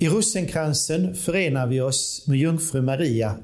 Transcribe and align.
I 0.00 0.08
rosenkransen 0.08 1.14
förenar 1.14 1.66
vi 1.66 1.80
oss 1.80 2.24
med 2.26 2.38
jungfru 2.38 2.82
Maria, 2.82 3.36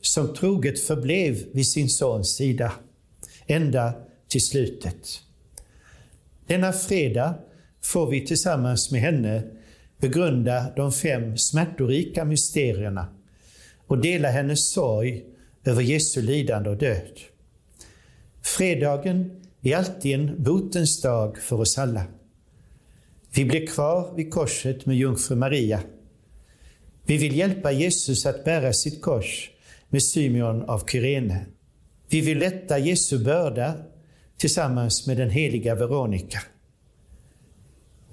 som 0.00 0.34
troget 0.34 0.80
förblev 0.80 1.44
vid 1.52 1.68
sin 1.68 1.88
sons 1.88 2.36
sida, 2.36 2.72
ända 3.46 3.92
till 4.28 4.46
slutet. 4.46 5.20
Denna 6.46 6.72
fredag 6.72 7.34
får 7.82 8.10
vi 8.10 8.26
tillsammans 8.26 8.90
med 8.90 9.00
henne 9.00 9.42
begrunda 9.98 10.66
de 10.76 10.92
fem 10.92 11.36
smärtorika 11.36 12.24
mysterierna 12.24 13.06
och 13.86 13.98
dela 13.98 14.28
hennes 14.28 14.72
sorg 14.72 15.24
över 15.64 15.82
Jesu 15.82 16.22
lidande 16.22 16.70
och 16.70 16.76
död. 16.76 17.20
Fredagen 18.42 19.42
är 19.62 19.76
alltid 19.76 20.14
en 20.14 20.42
botens 20.42 21.02
dag 21.02 21.38
för 21.38 21.60
oss 21.60 21.78
alla. 21.78 22.04
Vi 23.36 23.44
blir 23.44 23.66
kvar 23.66 24.14
vid 24.16 24.30
korset 24.30 24.86
med 24.86 24.96
jungfru 24.96 25.36
Maria. 25.36 25.80
Vi 27.06 27.16
vill 27.16 27.36
hjälpa 27.36 27.72
Jesus 27.72 28.26
att 28.26 28.44
bära 28.44 28.72
sitt 28.72 29.02
kors 29.02 29.50
med 29.88 30.02
Symeon 30.02 30.62
av 30.62 30.86
Kyrene. 30.86 31.46
Vi 32.08 32.20
vill 32.20 32.38
lätta 32.38 32.78
Jesu 32.78 33.24
börda 33.24 33.74
tillsammans 34.36 35.06
med 35.06 35.16
den 35.16 35.30
heliga 35.30 35.74
Veronika. 35.74 36.42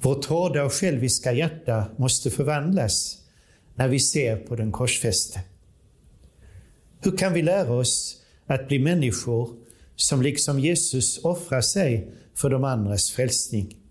Vårt 0.02 0.26
hårda 0.26 0.64
och 0.64 0.74
själviska 0.74 1.34
hjärta 1.34 1.86
måste 1.98 2.32
förvandlas 2.32 3.18
när 3.76 3.88
vi 3.88 4.00
ser 4.00 4.38
på 4.38 4.56
den 4.56 4.72
korsfäste. 4.72 5.42
Hur 7.02 7.18
kan 7.18 7.34
vi 7.34 7.42
lära 7.42 7.74
oss 7.74 8.22
att 8.46 8.68
bli 8.68 8.80
människor 8.80 9.50
som 9.96 10.22
liksom 10.22 10.60
Jesus 10.60 11.24
offrar 11.24 11.62
sig 11.62 12.12
för 12.34 12.50
de 12.50 12.64
andras 12.64 13.12
frälsning? 13.12 13.83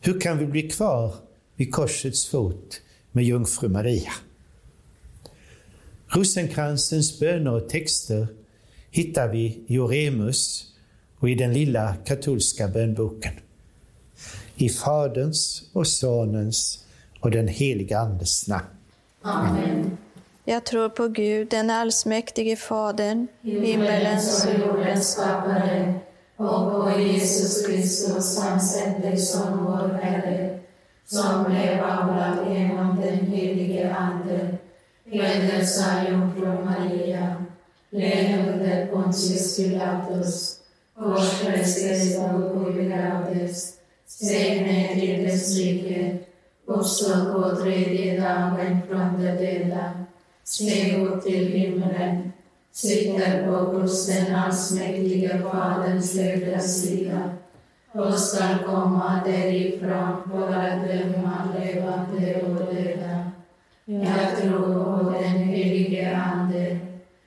Hur 0.00 0.20
kan 0.20 0.38
vi 0.38 0.46
bli 0.46 0.70
kvar 0.70 1.14
vid 1.56 1.72
korsets 1.72 2.26
fot 2.26 2.80
med 3.12 3.24
jungfru 3.24 3.68
Maria? 3.68 4.12
Rosenkransens 6.08 7.20
böner 7.20 7.52
och 7.52 7.68
texter 7.68 8.26
hittar 8.90 9.28
vi 9.28 9.64
i 9.66 9.78
Oremus 9.78 10.72
och 11.18 11.30
i 11.30 11.34
den 11.34 11.52
lilla 11.52 11.96
katolska 12.04 12.68
bönboken. 12.68 13.32
I 14.56 14.68
Faderns 14.68 15.62
och 15.72 15.86
Sonens 15.86 16.84
och 17.20 17.30
den 17.30 17.48
heliga 17.48 17.98
Andes 17.98 18.48
namn. 18.48 18.66
Amen. 19.22 19.96
Jag 20.44 20.64
tror 20.64 20.88
på 20.88 21.08
Gud, 21.08 21.48
den 21.48 21.70
allsmäktige 21.70 22.56
Fadern, 22.56 23.26
himmelens 23.42 24.46
och 24.46 24.60
jordens 24.60 25.12
skapare, 25.12 25.94
och 26.36 26.72
på 26.72 27.00
Jesus 27.00 27.66
Kristus, 27.66 28.38
hans 28.38 28.72
sänder 28.72 29.16
Son, 29.16 29.64
vår 29.64 29.98
Herre, 30.02 30.58
som 31.06 31.44
blev 31.44 31.84
avlad 31.84 32.38
genom 32.52 33.00
den 33.00 33.26
helige 33.26 33.94
Ande, 33.94 34.56
föddes 35.10 35.86
av 35.88 36.10
jungfru 36.10 36.64
Maria, 36.64 37.44
led 37.90 38.48
under 38.48 38.86
Pontius 38.86 39.56
Pilatus, 39.56 40.60
korsfästes 40.98 42.18
och 42.18 42.72
begravdes, 42.74 43.74
steg 44.06 44.62
ner 44.62 44.94
till 44.94 45.24
dess 45.24 45.56
rike, 45.56 46.18
uppstod 46.66 47.32
på 47.32 47.56
tredje 47.56 48.20
dagen 48.20 48.80
från 48.88 49.22
de 49.22 49.30
döda, 49.30 50.04
steg 50.44 51.02
upp 51.02 51.24
till 51.24 51.46
himmelen, 51.52 52.32
sitter 52.76 53.46
på 53.46 53.78
hos 53.78 54.06
den 54.06 54.34
allsmäktige 54.34 55.38
Faderns 55.42 56.10
sida 56.80 57.30
och 57.92 58.18
skall 58.18 58.58
komma 58.66 59.20
därifrån 59.26 60.30
för 60.30 60.52
att 60.52 60.88
döma 60.88 61.48
levande 61.58 62.42
och 62.42 62.74
döda. 62.74 63.30
Jag 63.84 64.42
tror 64.42 64.84
på 64.84 65.10
den 65.10 65.38
helige 65.38 66.16
Ande, 66.16 66.78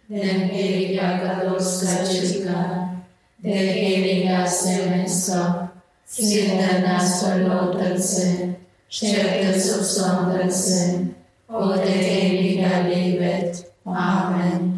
den 0.08 0.40
heliga 0.40 1.20
katolska 1.20 2.06
kyrkan, 2.06 3.00
det 3.38 3.50
heliga 3.50 4.48
gemenskap, 4.66 5.68
syndernas 6.06 7.24
förlåtelse, 7.24 8.54
köttets 8.90 9.78
uppståndelse 9.78 11.08
och 11.48 11.78
det 11.78 12.26
eviga 12.26 12.88
livet. 12.88 13.66
Amen. 13.84 14.69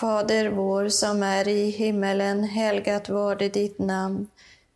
Fader 0.00 0.48
vår 0.50 0.88
som 0.88 1.22
är 1.22 1.48
i 1.48 1.70
himmelen, 1.70 2.44
helgat 2.44 3.08
varde 3.08 3.48
ditt 3.48 3.78
namn. 3.78 4.26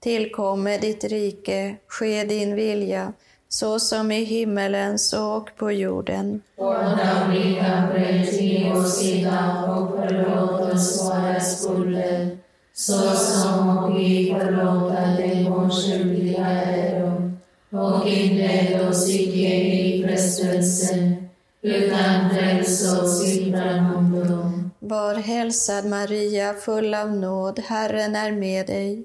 Tillkomme 0.00 0.78
ditt 0.78 1.04
rike, 1.04 1.76
ske 1.88 2.24
din 2.24 2.54
vilja, 2.54 3.12
så 3.48 3.78
som 3.78 4.12
i 4.12 4.24
himmelen 4.24 4.98
så 4.98 5.32
och 5.32 5.50
på 5.56 5.72
jorden. 5.72 6.42
Vårt 6.56 6.76
dagliga 6.76 7.88
bröd 7.92 8.24
ge 8.32 8.72
oss 8.72 9.02
idag 9.02 9.82
och 9.82 9.98
förlåt 9.98 10.74
oss 10.74 11.04
våra 11.04 11.40
skulder, 11.40 12.38
så 12.74 13.16
som 13.16 13.94
vi 13.94 14.36
förlåta 14.40 15.00
de 15.16 15.70
skyldiga 15.70 16.46
äro. 16.46 17.32
Och 17.70 18.08
inled 18.08 18.88
oss 18.88 19.08
icke 19.08 19.54
i 19.54 20.04
frestelse, 20.06 21.16
utan 21.62 22.30
fräls 22.30 22.92
oss 22.92 23.26
ifrån 23.26 23.96
ondo. 23.96 24.59
Var 24.90 25.14
hälsad 25.14 25.86
Maria, 25.86 26.54
full 26.54 26.94
av 26.94 27.12
nåd, 27.12 27.58
Herren 27.58 28.16
är 28.16 28.32
med 28.32 28.66
dig. 28.66 29.04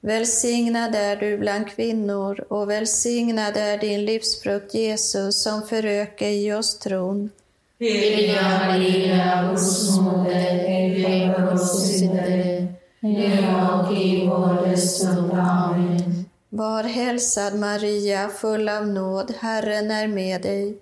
Välsignad 0.00 0.94
är 0.94 1.16
du 1.16 1.38
bland 1.38 1.68
kvinnor 1.68 2.44
och 2.48 2.70
välsignad 2.70 3.56
är 3.56 3.78
din 3.78 4.04
livsfrukt 4.04 4.74
Jesus 4.74 5.42
som 5.42 5.62
föröker 5.62 6.28
i 6.28 6.52
oss 6.52 6.78
tron. 6.78 7.30
Heliga 7.80 8.42
Maria, 8.42 9.48
Guds 9.50 10.00
moder, 10.00 10.94
be 10.94 11.34
för 11.34 11.54
oss 11.54 11.98
syndare, 11.98 12.66
nu 13.00 13.38
och 13.72 13.96
i 13.96 14.26
vår 14.26 14.66
dödsstund. 14.66 15.32
Amen. 15.32 16.24
Var 16.48 16.82
hälsad 16.82 17.54
Maria, 17.54 18.28
full 18.28 18.68
av 18.68 18.86
nåd, 18.86 19.34
Herren 19.40 19.90
är 19.90 20.08
med 20.08 20.42
dig. 20.42 20.78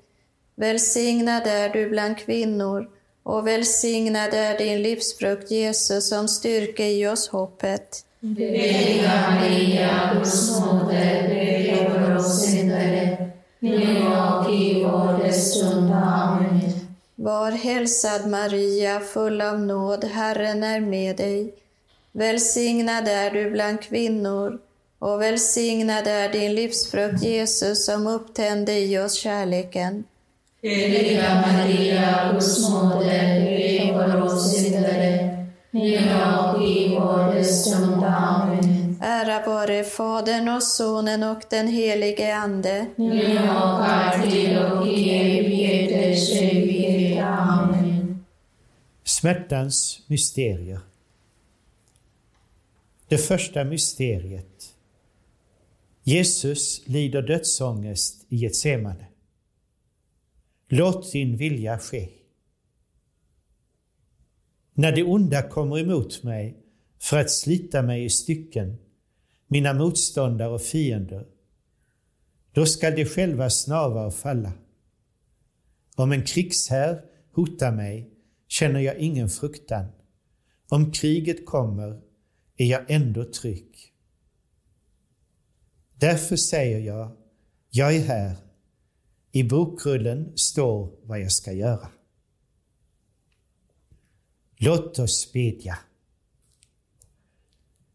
Välsignad 0.55 1.43
är 1.47 1.69
du 1.69 1.89
bland 1.89 2.19
kvinnor 2.19 2.96
och 3.27 3.47
välsignad 3.47 4.35
är 4.35 4.59
din 4.59 4.83
livsfrukt 4.83 5.51
Jesus 5.51 6.09
som 6.09 6.29
styrker 6.29 6.85
i 6.85 7.07
oss 7.07 7.29
hoppet. 7.29 8.05
Heliga 8.21 9.31
Maria, 9.31 10.11
Guds 10.15 10.61
moder, 10.61 11.29
be 11.29 11.91
för 11.91 12.17
oss 12.17 12.47
syndare, 12.47 13.31
nu 13.59 14.07
och 14.07 14.55
i 14.55 14.85
vår 14.85 15.25
dödsstund. 15.25 15.93
Amen. 15.93 16.61
Var 17.15 17.51
hälsad 17.51 18.27
Maria, 18.31 19.01
full 19.01 19.41
av 19.41 19.61
nåd, 19.61 20.05
Herren 20.05 20.65
är 20.65 20.81
med 20.81 21.17
dig. 21.17 21.55
Välsignad 22.13 23.09
är 23.09 23.31
du 23.31 23.51
bland 23.51 23.81
kvinnor 23.81 24.59
och 24.99 25.23
välsignad 25.23 26.07
är 26.07 26.29
din 26.29 26.55
livsfrukt 26.55 27.23
Jesus 27.23 27.87
som 27.87 28.07
upptände 28.07 28.73
i 28.73 28.99
oss 28.99 29.15
kärleken. 29.15 30.05
Heliga 30.63 31.43
Maria, 31.47 32.33
Guds 32.33 32.71
moder, 32.71 33.41
be 33.45 33.93
för 33.93 34.23
oss 34.23 34.53
syndare, 34.53 35.47
nu 35.71 35.99
och 36.39 36.63
i 36.63 36.89
vår 36.89 37.35
dödsstund. 37.35 38.05
Amen. 38.05 38.99
Ära 39.03 39.47
vare 39.47 39.85
Fadern 39.85 40.49
och 40.49 40.63
Sonen 40.63 41.23
och 41.23 41.43
den 41.51 41.69
helige 41.69 42.37
Ande. 42.37 42.87
Nu 42.97 43.39
och 43.39 43.89
alltid 43.89 44.59
och 44.59 44.87
i 44.87 45.11
evigheters 45.11 46.31
evighet. 46.43 47.25
Amen. 47.25 48.25
Smärtans 49.05 50.01
mysterier. 50.07 50.81
Det 53.09 53.19
första 53.19 53.65
mysteriet. 53.65 54.73
Jesus 56.03 56.83
lider 56.87 57.23
dödsångest 57.23 58.27
i 58.29 58.37
Getsemane. 58.37 59.07
Låt 60.69 61.13
din 61.13 61.37
vilja 61.37 61.79
ske. 61.79 62.09
När 64.75 64.93
det 64.93 65.05
onda 65.05 65.43
kommer 65.43 65.79
emot 65.79 66.23
mig 66.23 66.65
för 66.99 67.19
att 67.19 67.31
slita 67.31 67.83
mig 67.83 68.05
i 68.05 68.11
stycken, 68.11 68.77
mina 69.47 69.75
motståndare 69.75 70.49
och 70.49 70.63
fiender, 70.63 71.27
då 72.53 72.67
skall 72.67 72.95
de 72.95 73.05
själva 73.05 73.51
snava 73.51 74.07
och 74.07 74.15
falla. 74.15 74.53
Om 75.95 76.13
en 76.13 76.23
krigshär 76.23 77.05
hotar 77.33 77.73
mig 77.73 78.11
känner 78.49 78.81
jag 78.81 78.99
ingen 78.99 79.29
fruktan. 79.29 79.87
Om 80.69 80.93
kriget 80.93 81.47
kommer 81.47 82.01
är 82.57 82.67
jag 82.67 82.91
ändå 82.91 83.25
trygg. 83.25 83.93
Därför 85.95 86.37
säger 86.37 86.79
jag, 86.79 87.17
jag 87.71 87.97
är 87.97 88.01
här. 88.01 88.46
I 89.37 89.45
bokrullen 89.45 90.33
står 90.35 90.91
vad 91.03 91.21
jag 91.21 91.33
ska 91.33 91.53
göra. 91.53 91.89
Låt 94.57 94.99
oss 94.99 95.33
bedja. 95.33 95.79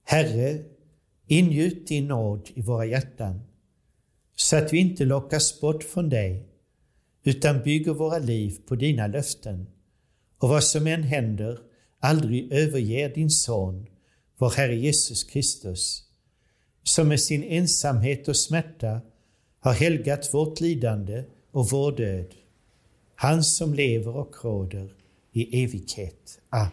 Herre, 0.04 0.64
ingjut 1.28 1.88
din 1.88 2.08
nåd 2.08 2.50
i 2.54 2.62
våra 2.62 2.86
hjärtan 2.86 3.42
så 4.36 4.56
att 4.56 4.74
vi 4.74 4.78
inte 4.78 5.06
lockas 5.06 5.62
bort 5.62 5.84
från 5.84 6.10
dig 6.10 6.50
utan 7.24 7.64
bygger 7.64 7.94
våra 7.94 8.18
liv 8.18 8.58
på 8.68 8.76
dina 8.76 9.08
löften. 9.08 9.68
Och 10.38 10.50
vad 10.50 10.64
som 10.64 10.88
än 10.88 11.04
händer, 11.04 11.60
aldrig 12.00 12.52
överger 12.52 13.14
din 13.16 13.30
son, 13.30 13.88
vår 14.38 14.50
Herre 14.50 14.76
Jesus 14.76 15.24
Kristus, 15.24 16.04
som 16.84 17.08
med 17.08 17.20
sin 17.20 17.44
ensamhet 17.44 18.28
och 18.28 18.38
smärta 18.38 19.02
har 19.64 19.74
helgat 19.74 20.34
vårt 20.34 20.60
lidande 20.60 21.24
och 21.52 21.70
vår 21.70 21.92
död. 21.92 22.26
Han 23.16 23.44
som 23.44 23.74
lever 23.74 24.18
och 24.18 24.36
råder 24.44 24.90
i 25.34 25.64
evighet. 25.64 26.40
Amen. 26.50 26.72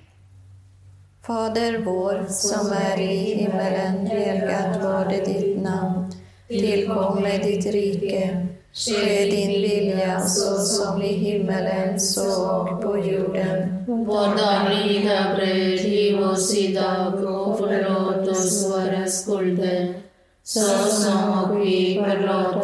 Fader 1.26 1.78
vår, 1.84 2.26
som 2.28 2.72
är 2.72 3.00
i 3.00 3.16
himmelen, 3.16 4.06
helgat 4.06 4.82
varde 4.82 5.24
ditt 5.24 5.62
namn. 5.62 6.12
Tillkomme 6.48 7.38
ditt 7.38 7.66
rike. 7.66 8.46
Ske 8.72 9.24
din 9.24 9.62
vilja 9.62 10.20
så 10.20 10.58
som 10.58 11.02
i 11.02 11.12
himmelen 11.12 12.00
så 12.00 12.50
och 12.50 12.82
på 12.82 12.98
jorden. 12.98 13.84
Vårt 13.86 14.38
dagliga 14.38 15.34
bröd 15.36 15.80
giv 15.80 16.20
oss 16.20 16.54
idag 16.54 17.14
och 17.14 17.58
förlåt 17.58 18.28
oss 18.28 18.70
våra 18.70 19.06
skulder 19.06 20.08
så 20.48 20.60
som 20.88 21.44
och 21.44 21.60
vi 21.60 22.02
förlåta 22.04 22.57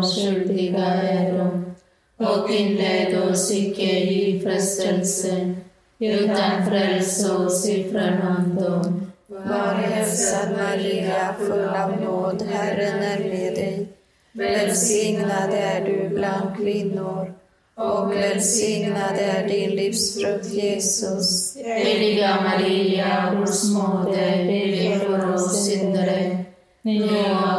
oss 0.00 0.14
skyldiga 0.16 0.84
äro. 0.86 1.64
Och 2.16 2.50
inled 2.50 3.22
oss 3.22 3.50
icke 3.52 4.00
i 4.00 4.40
frestelse 4.44 5.54
utan 5.98 6.66
fräls 6.68 7.30
oss 7.30 7.68
ifrån 7.68 8.20
ondom. 8.38 9.12
Var 9.28 9.74
hälsad 9.74 10.48
Maria, 10.56 11.34
full 11.38 11.68
av 11.68 12.02
nåd, 12.02 12.42
Herren 12.50 13.02
är 13.02 13.18
med 13.18 13.54
dig. 13.54 13.88
Välsignad 14.32 15.50
är 15.52 15.84
du 15.84 16.08
bland 16.08 16.56
kvinnor 16.56 17.34
och 17.74 18.12
välsignad 18.12 19.16
är 19.18 19.48
din 19.48 19.70
livsfrukt, 19.70 20.46
Jesus. 20.46 21.56
Heliga 21.56 22.38
Maria, 22.40 23.34
Guds 23.36 23.70
moder, 23.74 24.44
be 24.46 25.00
för 25.00 25.34
oss 25.34 25.66
syndare, 25.66 26.44
nu 26.82 27.08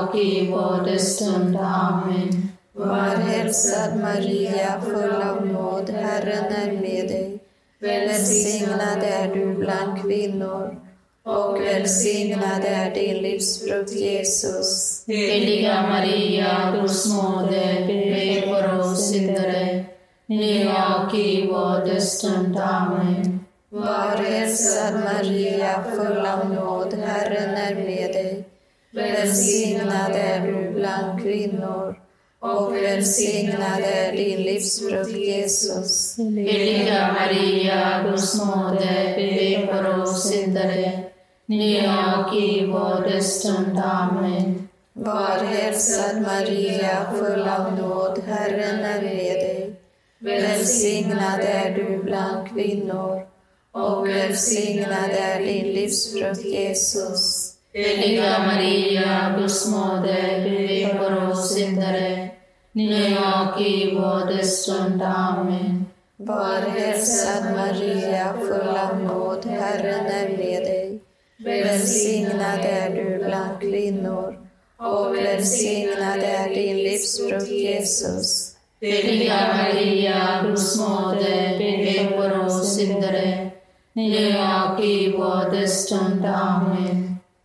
och 0.01 0.15
i 0.15 0.47
vår 0.51 0.97
stund. 0.97 1.57
Amen. 1.57 2.51
Var 2.73 3.15
hälsad 3.15 3.99
Maria, 3.99 4.81
full 4.81 5.21
av 5.21 5.47
nåd, 5.47 5.89
Herren 5.89 6.45
är 6.45 6.71
med 6.71 7.07
dig. 7.07 7.39
Välsignad 7.79 9.03
är 9.03 9.35
du 9.35 9.55
bland 9.55 10.01
kvinnor 10.01 10.81
och 11.25 11.61
välsignad 11.61 12.61
är 12.65 12.93
din 12.93 13.17
livsfrukt, 13.17 13.91
Jesus. 13.91 15.03
Heliga 15.07 15.81
Maria, 15.81 16.75
Guds 16.75 17.13
moder, 17.13 17.87
be 17.87 18.41
för 18.47 18.79
oss 18.79 19.09
syndare, 19.09 19.85
nu 20.25 20.69
och 20.69 21.15
i 21.15 21.47
vår 21.47 21.99
stund. 21.99 22.57
Amen. 22.57 23.45
Var 23.69 24.23
hälsad 24.23 24.93
Maria, 24.93 25.83
full 25.95 26.25
av 26.25 26.49
nåd, 26.53 26.93
Herren 26.93 27.55
är 27.55 27.75
med 27.75 28.11
dig. 28.13 28.50
Välsignad 28.93 30.11
är 30.15 30.47
du 30.47 30.71
bland 30.71 31.21
kvinnor 31.21 31.95
och 32.39 32.75
välsignad 32.75 33.79
är 33.83 34.11
din 34.11 34.41
livsfrukt, 34.41 35.17
Jesus. 35.17 36.17
Heliga 36.17 37.15
Maria, 37.19 38.03
Guds 38.03 38.45
moder, 38.45 39.15
be 39.15 39.67
för 39.67 40.01
oss 40.01 40.29
syndare, 40.29 41.03
nu 41.45 41.77
och 41.77 42.35
i 42.35 42.65
vår 42.65 43.19
stund. 43.19 43.79
Amen. 43.83 44.67
Var 44.93 45.45
hälsad 45.45 46.21
Maria, 46.21 47.13
full 47.13 47.47
av 47.47 47.77
nåd, 47.77 48.21
Herren 48.27 48.79
är 48.79 49.01
med 49.01 49.35
dig. 49.35 49.75
Välsignad 50.19 51.39
är 51.39 51.75
du 51.75 52.03
bland 52.03 52.49
kvinnor 52.49 53.27
och 53.71 54.07
välsignad 54.09 55.09
är 55.11 55.39
din 55.39 55.73
livsfrukt, 55.73 56.45
Jesus. 56.45 57.53
Heliga 57.73 58.39
Maria, 58.45 59.35
Guds 59.37 59.67
moder, 59.67 60.43
be 60.43 60.97
för 60.97 61.29
oss 61.29 61.53
syndare, 61.53 62.29
nu 62.71 63.17
och 63.17 63.61
i 63.61 63.91
vår 63.95 64.43
stund. 64.43 65.01
Amen. 65.01 65.85
Var 66.17 66.61
hälsad 66.61 67.43
Maria, 67.55 68.33
full 68.39 68.77
av 68.77 69.03
nåd, 69.03 69.45
Herren 69.45 70.05
är 70.05 70.29
med 70.37 70.63
dig. 70.63 70.99
Välsignad 71.45 72.59
är 72.61 72.89
du 72.89 73.23
bland 73.25 73.61
kvinnor 73.61 74.37
och 74.77 75.15
välsignad 75.15 76.19
är 76.19 76.49
din 76.49 76.77
livsfrukt, 76.77 77.51
Jesus. 77.51 78.55
Heliga 78.81 79.47
Maria, 79.57 80.43
Guds 80.43 80.79
moder, 80.79 81.57
be 81.57 82.17
för 82.17 82.45
oss 82.45 82.75
syndare, 82.75 83.49
nu 83.93 84.27
och 84.27 84.83
i 84.83 85.11
vår 85.17 85.65
stund. 85.65 86.25
Amen. 86.25 87.00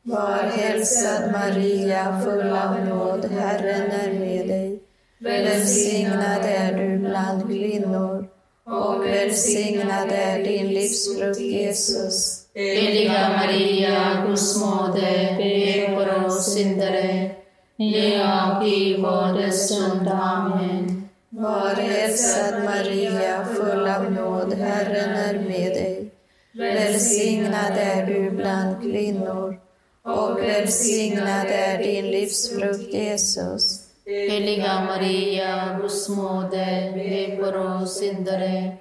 Var 0.08 0.50
hälsad 0.56 1.32
Maria, 1.32 2.20
full 2.24 2.50
av 2.50 2.84
nåd, 2.84 3.24
Herren 3.24 3.90
är 3.90 4.12
med 4.12 4.48
dig. 4.48 4.82
Välsignad 5.18 6.44
är 6.44 6.72
du 6.78 6.98
bland 6.98 7.46
kvinnor 7.48 8.28
och 8.66 9.04
välsignad 9.04 10.08
är 10.12 10.44
din 10.44 10.68
livsfrukt, 10.68 11.40
Jesus. 11.40 12.46
Heliga 12.54 13.28
Maria, 13.28 14.24
Guds 14.26 14.60
moder, 14.60 15.36
be 15.36 15.96
för 15.96 16.26
oss 16.26 16.54
syndare, 16.54 17.30
nu 17.76 18.22
och 18.22 18.66
i 18.66 18.96
vår 18.98 19.50
stund. 19.50 20.08
Amen. 20.08 21.08
Var 21.28 21.74
hälsad 21.74 22.64
Maria, 22.64 23.44
full 23.44 23.88
av 23.88 24.12
nåd, 24.12 24.54
Herren 24.54 25.10
är 25.10 25.34
med 25.34 25.72
dig. 25.72 26.10
Välsignad 26.54 27.76
är 27.76 28.06
du 28.06 28.30
bland 28.30 28.82
kvinnor 28.82 29.65
och 30.06 30.38
välsignad 30.38 31.46
är 31.46 31.78
din 31.78 32.10
livsfrukt, 32.10 32.94
Jesus. 32.94 33.80
Heliga 34.06 34.80
Maria, 34.80 35.78
Guds 35.80 36.08
moder, 36.08 36.92
be 36.92 37.36
för 37.36 37.56
oss 37.56 37.98
syndare, 37.98 38.76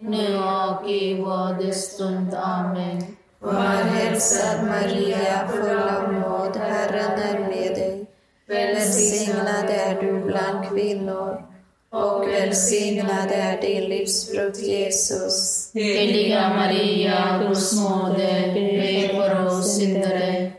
nu 0.00 0.38
och 0.38 0.90
i 0.90 1.14
vår 1.14 1.72
stund. 1.72 2.34
Amen. 2.34 3.16
Var 3.38 3.82
hälsad 3.84 4.66
Maria, 4.66 5.48
full 5.48 5.78
av 5.78 6.12
nåd, 6.12 6.56
Herren 6.56 7.20
är 7.20 7.38
med 7.38 7.74
dig. 7.74 8.06
Välsignad 8.48 9.70
är 9.70 10.02
du 10.02 10.24
bland 10.24 10.68
kvinnor 10.68 11.42
och 11.92 12.28
välsignad 12.28 13.30
är 13.30 13.60
din 13.60 13.84
livsfrukt, 13.84 14.58
Jesus. 14.58 15.70
Heliga 15.74 16.48
Maria, 16.48 17.44
Guds 17.48 17.80
moder, 17.80 18.54
be 18.54 19.08
för 19.14 19.46
oss 19.46 19.76
syndare, 19.76 20.52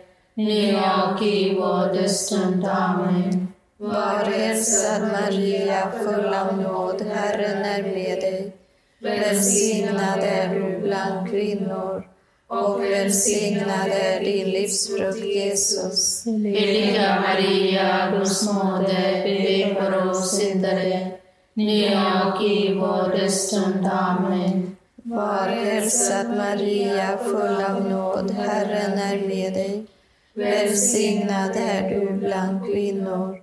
nu 0.45 0.75
och 0.75 1.21
i 1.21 1.55
vår 1.55 2.07
stund. 2.07 2.65
Amen. 2.65 3.47
Var 3.77 4.25
hälsad 4.25 5.01
Maria, 5.01 5.91
full 6.03 6.33
av 6.33 6.57
nåd, 6.57 7.01
Herren 7.01 7.65
är 7.65 7.83
med 7.83 8.19
dig. 8.19 8.51
Välsignad 8.99 10.19
är 10.19 10.55
du 10.55 10.79
bland 10.79 11.29
kvinnor 11.29 12.03
och 12.47 12.83
välsignad 12.83 13.87
är 13.87 14.19
din 14.19 14.49
livsfrukt, 14.49 15.25
Jesus. 15.25 16.25
Heliga 16.25 17.21
Maria, 17.21 18.11
Guds 18.11 18.53
moder, 18.53 19.23
be 19.23 19.75
för 19.75 20.09
oss 20.09 20.37
syndare, 20.37 21.11
nu 21.53 21.85
och 22.25 22.43
i 22.43 22.73
vår 22.73 23.27
stund. 23.27 23.87
Amen. 23.91 24.75
Var 24.95 25.47
hälsad 25.47 26.29
Maria, 26.37 27.17
full 27.17 27.63
av 27.63 27.89
nåd, 27.89 28.31
Herren 28.31 28.99
är 28.99 29.27
med 29.27 29.53
dig. 29.53 29.85
Välsignad 30.33 31.55
är 31.55 31.89
du 31.89 32.11
bland 32.11 32.65
kvinnor 32.65 33.37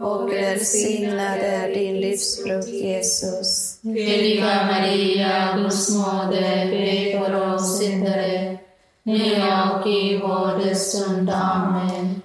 och 0.00 0.32
välsignad 0.32 1.38
är 1.38 1.74
din 1.74 2.00
livsfrukt, 2.00 2.68
Jesus. 2.68 3.80
Heliga 3.82 4.66
Maria, 4.66 5.56
Guds 5.56 5.96
moder, 5.96 6.70
be 6.70 7.18
för 7.18 7.54
oss 7.54 7.78
syndare, 7.78 8.58
nu 9.02 9.42
och 9.72 9.86
i 9.86 10.18
vår 10.22 10.74
stund. 10.74 11.30
Amen. 11.30 12.22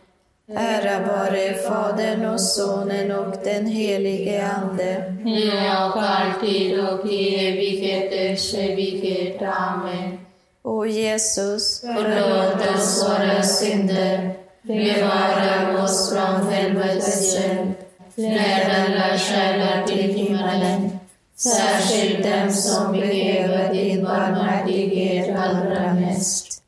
Ära 0.55 1.07
vare 1.07 1.53
Fadern 1.53 2.25
och 2.25 2.41
Sonen 2.41 3.11
och 3.11 3.35
den 3.43 3.65
helige 3.65 4.47
Ande. 4.47 5.15
Nu 5.23 5.47
och 5.49 6.03
alltid 6.03 6.79
och 6.79 7.05
i 7.11 7.47
evigheters 7.47 8.53
evighet. 8.53 9.41
Amen. 9.41 10.22
O 10.65 10.85
Jesus, 10.85 11.79
Förlåt 11.81 12.75
oss 12.75 13.03
våra 13.03 13.43
synder, 13.43 14.35
bevara 14.61 15.83
oss 15.83 16.09
från 16.11 16.47
helvetets 16.53 17.35
eld, 17.35 17.73
led 18.15 18.71
alla 18.71 19.17
själar 19.17 19.87
till 19.87 20.13
himmelen, 20.13 20.89
särskilt 21.35 22.23
dem 22.23 22.51
som 22.51 22.91
behöver 22.91 23.73
din 23.73 24.03
barmhärtighet 24.03 25.35
allra 25.35 25.93
mest. 25.93 26.63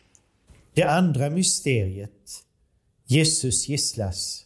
Det 0.74 0.84
andra 0.84 1.30
mysteriet. 1.30 2.12
Jesus 3.06 3.68
gisslas. 3.68 4.46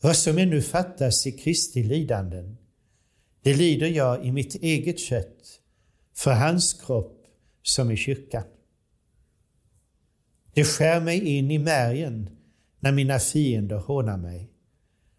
Vad 0.00 0.16
som 0.16 0.38
ännu 0.38 0.62
fattas 0.62 1.26
i 1.26 1.32
Kristi 1.32 1.82
lidanden, 1.82 2.56
det 3.42 3.54
lider 3.54 3.86
jag 3.86 4.26
i 4.26 4.32
mitt 4.32 4.54
eget 4.54 4.98
kött 4.98 5.57
för 6.18 6.32
hans 6.32 6.72
kropp 6.72 7.26
som 7.62 7.90
i 7.90 7.96
kyrkan. 7.96 8.44
Det 10.54 10.64
skär 10.64 11.00
mig 11.00 11.26
in 11.26 11.50
i 11.50 11.58
märgen 11.58 12.30
när 12.80 12.92
mina 12.92 13.18
fiender 13.18 13.76
hånar 13.76 14.16
mig, 14.16 14.50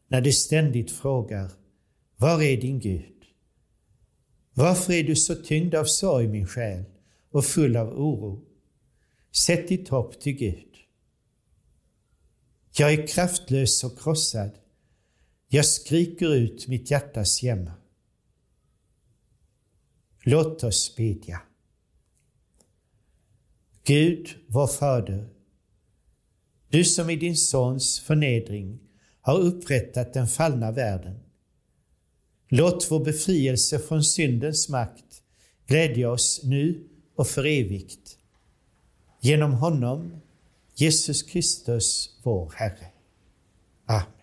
när 0.07 0.21
de 0.21 0.31
ständigt 0.31 0.91
frågar, 0.91 1.51
var 2.17 2.41
är 2.41 2.61
din 2.61 2.79
Gud? 2.79 3.23
Varför 4.53 4.93
är 4.93 5.03
du 5.03 5.15
så 5.15 5.35
tyngd 5.35 5.75
av 5.75 5.85
sorg, 5.85 6.27
min 6.27 6.47
själ, 6.47 6.83
och 7.31 7.45
full 7.45 7.77
av 7.77 7.89
oro? 7.89 8.45
Sätt 9.31 9.67
ditt 9.67 9.89
hopp 9.89 10.21
till 10.21 10.33
Gud. 10.33 10.73
Jag 12.77 12.93
är 12.93 13.07
kraftlös 13.07 13.83
och 13.83 13.99
krossad. 13.99 14.51
Jag 15.47 15.65
skriker 15.65 16.33
ut 16.35 16.67
mitt 16.67 16.91
hjärtas 16.91 17.43
jämmer. 17.43 17.78
Låt 20.23 20.63
oss 20.63 20.95
bedja. 20.95 21.41
Gud, 23.83 24.35
vår 24.47 24.67
Fader, 24.67 25.29
du 26.69 26.83
som 26.83 27.09
i 27.09 27.15
din 27.15 27.37
Sons 27.37 27.99
förnedring 27.99 28.79
har 29.21 29.39
upprättat 29.39 30.13
den 30.13 30.27
fallna 30.27 30.71
världen. 30.71 31.19
Låt 32.49 32.91
vår 32.91 33.05
befrielse 33.05 33.79
från 33.79 34.03
syndens 34.03 34.69
makt 34.69 35.21
glädja 35.67 36.11
oss 36.11 36.41
nu 36.43 36.87
och 37.15 37.27
för 37.27 37.45
evigt. 37.45 38.17
Genom 39.21 39.53
honom, 39.53 40.21
Jesus 40.75 41.23
Kristus, 41.23 42.17
vår 42.23 42.53
Herre. 42.55 42.87
Amen. 43.85 44.18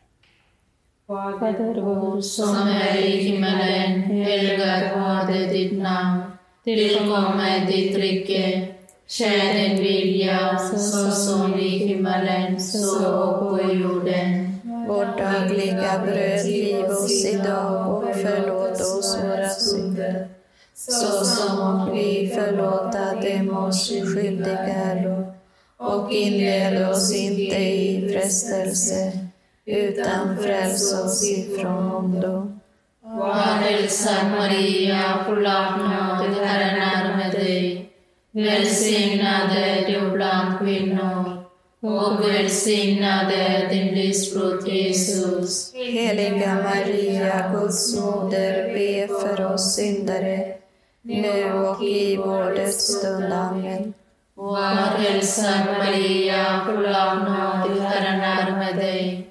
Fader 1.09 1.81
vår 1.81 2.21
som 2.21 2.57
är 2.57 2.97
i 2.97 3.11
himmelen, 3.11 4.03
helgat 4.03 4.97
varde 4.97 5.47
ditt 5.47 5.83
namn. 5.83 6.23
Tillkomme 6.65 7.67
ditt 7.67 7.97
rike. 7.97 8.69
Sker 9.09 9.55
din 9.55 9.83
vilja, 9.83 10.59
så 10.59 11.11
som 11.11 11.55
i 11.55 11.69
himmelen, 11.69 12.61
så 12.61 13.15
och 13.15 13.39
på 13.39 13.73
jorden. 13.73 14.61
Vårt 14.89 15.19
dagliga 15.19 16.03
bröd 16.07 16.47
giv 16.47 16.85
oss 16.85 17.27
idag 17.27 17.95
och 17.95 18.05
förlåt 18.15 18.81
oss 18.81 19.19
våra 19.23 19.49
synder, 19.49 20.29
så 20.75 21.25
som 21.25 21.91
vi 21.93 22.33
förlåta 22.35 23.15
dem 23.15 23.57
oss 23.57 23.89
skyldiga 23.89 24.59
äro. 24.59 25.33
Och 25.77 26.13
inled 26.13 26.89
oss 26.91 27.15
inte 27.15 27.57
i 27.57 28.09
frestelse, 28.13 29.26
utan 29.67 30.39
fräls 30.39 30.95
oss 30.95 31.31
ifrån 31.31 31.93
ondo. 31.93 32.59
Var 33.03 33.35
hälsad 33.35 34.31
Maria, 34.31 35.25
full 35.27 35.47
av 35.47 35.79
nåd, 35.79 36.47
Herren 36.47 36.83
är 36.83 37.17
med 37.17 37.33
dig. 37.33 37.91
Välsignad 38.31 39.51
är 39.57 39.87
du 39.87 40.11
bland 40.11 40.59
kvinnor 40.59 41.47
och 41.81 42.29
välsignad 42.29 43.33
är 43.33 43.69
din 43.69 43.95
livsfrukt 43.95 44.69
Jesus. 44.69 45.75
Heliga 45.75 46.55
Maria, 46.55 47.53
Guds 47.53 48.01
moder, 48.01 48.75
be 48.75 49.09
för 49.09 49.55
oss 49.55 49.75
syndare, 49.75 50.55
nu 51.03 51.53
och 51.53 51.85
i 51.85 52.17
vår 52.17 52.55
dödsstund. 52.57 53.33
Amen. 53.33 53.95
Var 54.35 54.75
hälsad 54.75 55.67
Maria, 55.79 56.61
full 56.67 56.87
av 56.87 57.17
nåd, 57.17 57.81
Herren 57.83 58.21
är 58.21 58.57
med 58.57 58.77
dig. 58.77 59.26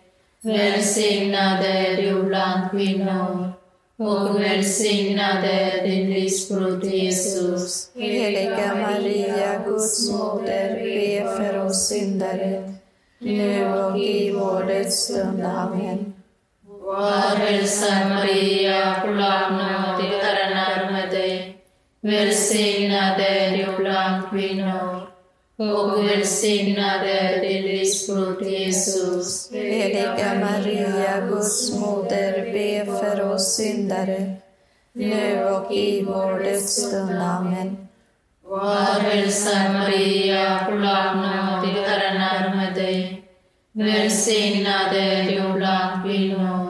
Välsignad 0.45 1.65
är 1.65 2.01
du 2.01 2.23
bland 2.23 2.71
kvinnor 2.71 3.53
och 3.97 4.41
välsignad 4.41 5.43
är 5.43 5.87
din 5.87 6.09
livsfrukt 6.09 6.85
Jesus. 6.85 7.91
Heliga 7.95 8.75
Maria, 8.75 9.63
Guds 9.65 10.11
moder, 10.11 10.75
be 10.75 11.37
för 11.37 11.65
oss 11.65 11.87
syndare, 11.87 12.73
nu 13.19 13.73
och 13.73 13.97
i 13.97 14.31
vår 14.31 14.63
dödsstund. 14.63 15.43
Amen. 15.45 16.13
Var 16.67 17.35
hälsad 17.35 18.09
Maria, 18.09 19.01
full 19.01 19.21
av 19.21 19.51
nåd, 19.51 20.01
Herren 20.23 20.57
är 20.57 20.91
med 20.91 21.09
dig. 21.09 21.57
Välsignad 22.01 23.19
är 23.19 23.57
du 23.57 23.77
bland 23.77 24.29
kvinnor 24.29 25.04
och 25.57 26.05
välsignad 26.05 27.01
är 27.03 27.41
din 27.41 27.61
livsfrukt 27.61 28.45
Jesus. 28.45 29.51
Heliga 29.51 30.39
Maria, 30.39 31.27
Guds 31.27 31.79
moder, 31.79 32.53
be 32.53 32.85
för 32.85 33.33
oss 33.33 33.55
syndare, 33.55 34.35
nu 34.93 35.45
och 35.45 35.71
i 35.71 36.03
vår 36.03 36.43
dödsstund. 36.43 37.21
Amen. 37.21 37.87
Var 38.43 38.99
hälsad 38.99 39.73
Maria, 39.73 40.69
nåd, 40.69 41.65
Herren 41.65 42.21
är 42.21 42.55
med 42.55 42.75
dig. 42.75 43.21
Välsignad 43.71 44.95
är 44.95 45.23
du 45.23 45.53
bland 45.53 46.03
kvinnor 46.03 46.64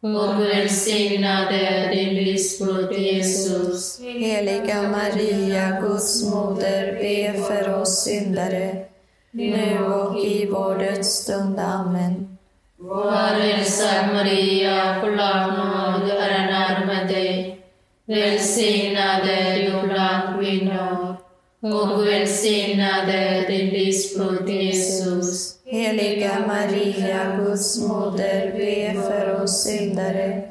och 0.00 0.40
välsignad 0.40 1.48
är 1.50 1.90
din 1.90 2.14
livsfrukt 2.14 2.98
Jesus. 2.98 4.00
Heliga 4.00 4.82
Maria, 4.82 5.80
Guds 5.80 6.24
moder, 6.30 6.92
be 6.92 7.42
för 7.42 7.80
oss 7.80 8.04
syndare, 8.04 8.84
nu 9.30 9.84
och 9.84 10.18
i 10.18 10.46
vår 10.46 10.78
dödsstund. 10.78 11.58
Amen. 11.58 12.38
Var 12.76 13.40
hälsad 13.40 14.14
Maria, 14.14 15.00
full 15.00 15.20
av 15.20 15.52
nåd, 15.52 16.10
Herren 16.10 16.48
är 16.48 16.86
med 16.86 17.08
dig. 17.08 17.60
Välsignad 18.06 19.28
är 19.28 19.56
du 19.58 19.88
bland 19.88 20.40
kvinnor 20.40 21.16
och 21.60 22.06
välsignad 22.06 23.08
är 23.08 23.48
din 23.48 23.70
livsfrukt 23.70 24.48
Jesus. 24.48 25.57
Heliga 25.98 26.46
Maria, 26.46 27.36
Guds 27.38 27.80
moder, 27.80 28.52
be 28.52 29.02
för 29.02 29.42
oss 29.42 29.64
syndare, 29.64 30.42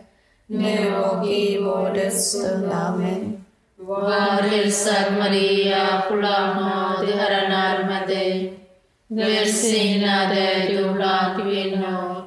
nu 0.48 0.96
och 0.96 1.28
i 1.28 1.58
vår 1.58 1.94
dödsstund. 1.94 2.72
Amen. 2.72 3.46
Var 3.78 4.42
hälsad 4.42 5.18
Maria, 5.18 6.04
full 6.10 6.26
av 6.26 6.56
nåd, 6.56 7.10
Herren 7.10 7.52
är 7.52 7.84
med 7.88 8.08
dig. 8.08 8.60
Välsignad 9.08 10.38
är 10.38 10.68
du 10.70 10.94
bland 10.94 11.44
kvinnor 11.44 12.24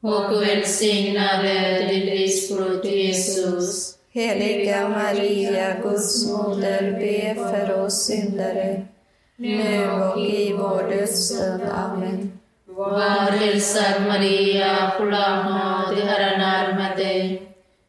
och 0.00 0.42
välsignad 0.42 1.44
är 1.44 1.88
din 1.88 2.06
livsfrukt 2.06 2.84
Jesus. 2.84 3.94
Heliga 4.12 4.88
Maria, 4.88 5.76
Guds 5.82 6.30
moder, 6.30 6.92
be 6.92 7.34
för 7.34 7.84
oss 7.84 8.06
syndare, 8.06 8.82
nu 9.36 9.90
och 9.90 10.20
i 10.20 10.52
vår 10.52 10.90
dödsstund. 10.90 11.62
Amen. 11.62 12.31
Var 12.76 13.30
hälsad 13.30 14.06
Maria, 14.08 14.92
full 14.98 15.14
av 15.14 15.44
nåd, 15.44 15.98
Herren 15.98 16.40
är 16.40 16.74
med 16.74 16.96
dig. 16.96 17.42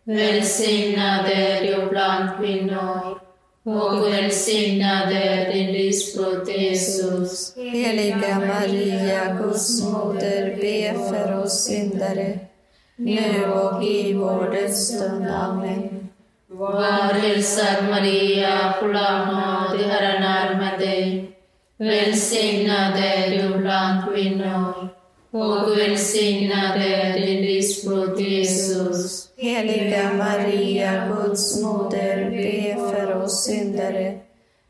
Välsignad 0.03 1.25
är 1.25 1.61
du 1.61 1.89
bland 1.89 2.29
kvinnor 2.37 3.19
och 3.63 4.13
välsignad 4.13 5.11
är 5.11 5.53
din 5.53 5.71
livsfrukt 5.71 6.49
Jesus. 6.57 7.55
Heliga 7.55 8.39
Maria, 8.39 9.33
Guds 9.33 9.83
moder, 9.83 10.55
be 10.61 11.09
för 11.09 11.43
oss 11.43 11.63
syndare, 11.65 12.39
nu 12.95 13.45
och 13.45 13.83
i 13.83 14.13
vår 14.13 14.51
dödsstund. 14.51 15.27
Amen. 15.27 16.09
Var 16.47 17.13
hälsad 17.13 17.89
Maria, 17.89 18.73
full 18.79 18.95
av 18.95 19.27
nåd, 19.27 19.81
Herren 19.81 20.23
är 20.23 20.55
med 20.55 20.79
dig. 20.79 21.32
Välsignad 21.77 22.93
är 22.97 23.29
du 23.29 23.57
bland 23.57 24.13
kvinnor 24.13 24.89
och 25.31 25.77
välsignad 25.77 26.77
är 26.77 27.13
din 27.13 27.41
livsfrukt 27.41 28.19
Jesus. 28.19 29.29
Heliga 29.37 30.13
Maria, 30.13 31.07
Guds 31.07 31.61
moder, 31.61 32.29
be 32.29 32.75
för 32.75 33.23
oss 33.23 33.45
syndare, 33.45 34.19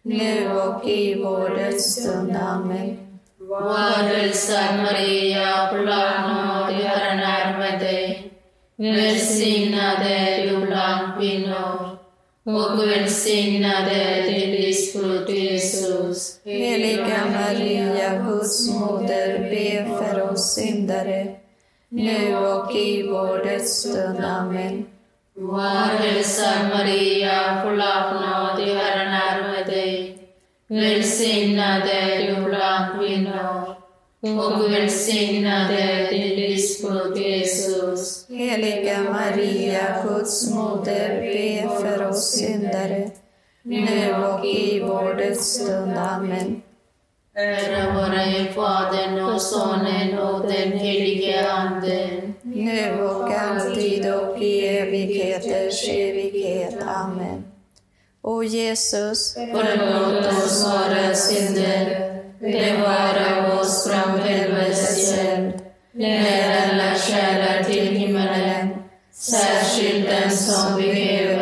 nu 0.02 0.52
och 0.52 0.90
i 0.90 1.24
vår 1.24 1.50
dödsstund. 1.50 2.36
Amen. 2.36 2.98
Var 3.38 4.04
hälsad 4.04 4.76
Maria, 4.78 5.70
full 5.72 5.86
nåd, 5.86 6.74
Herren 6.74 7.20
är 7.20 7.58
med 7.58 7.80
dig. 7.80 8.32
Välsignad 8.76 10.02
är 10.02 10.48
du 10.48 10.66
bland 10.66 11.20
kvinnor 11.20 11.98
och 12.44 12.88
välsignad 12.88 13.88
är 13.92 14.24
din 14.24 14.52
livsfrukt 14.52 15.30
Jesus. 15.30 15.83
Heliga 16.46 17.26
Maria, 17.32 18.24
Guds 18.26 18.70
moder, 18.70 19.50
be 19.50 19.86
för 19.98 20.32
oss 20.32 20.54
syndare, 20.56 21.36
nu 21.90 22.38
och 22.38 22.76
i 22.76 23.08
vår 23.08 23.46
dödsstund. 23.46 24.20
Amen. 24.26 24.86
Var 25.34 25.98
hälsad 26.00 26.70
Maria, 26.70 27.62
full 27.64 27.82
av 27.82 28.14
nåd, 28.14 28.68
Herren 28.78 29.14
är 29.14 29.52
med 29.52 29.68
dig. 29.68 30.18
Välsignad 30.68 31.82
är 31.90 32.36
du 32.36 32.46
bland 32.46 33.00
kvinnor 33.00 33.76
och 34.22 34.74
välsignade 34.74 36.08
din 36.12 36.36
livsfrukt 36.36 37.20
Jesus. 37.20 38.30
Heliga 38.30 39.04
Maria, 39.04 40.04
Guds 40.08 40.52
moder, 40.52 41.22
be 41.22 41.70
för 41.82 42.08
oss 42.10 42.32
syndare, 42.32 43.12
nu 43.64 44.14
och 44.14 44.46
i 44.46 44.80
vår 44.80 45.14
dödsstund. 45.14 45.98
Amen. 45.98 46.62
Ära 47.36 47.94
vare 47.94 48.54
Fadern 48.54 49.20
och 49.20 49.42
Sonen 49.42 50.20
och 50.20 50.42
den 50.42 50.72
helige 50.72 51.52
Ande. 51.52 52.22
Nu 52.42 53.02
och 53.02 53.34
alltid 53.34 54.14
och 54.14 54.42
i 54.42 54.68
evigheters 54.68 55.90
evighet. 55.90 56.76
Amen. 56.88 57.44
O 58.22 58.44
Jesus, 58.44 59.34
Förlåt 59.34 60.28
oss 60.28 60.66
våra 60.66 61.14
synder, 61.16 62.14
bevara 62.40 63.60
oss 63.60 63.88
från 63.88 64.20
helvetets 64.20 65.14
eld. 65.18 65.54
Led 65.92 66.72
alla 66.72 66.96
själar 66.96 67.64
till 67.64 67.88
himmelen, 67.88 68.70
särskilt 69.12 70.10
den 70.10 70.32
som 70.32 70.76
behöver 70.76 71.33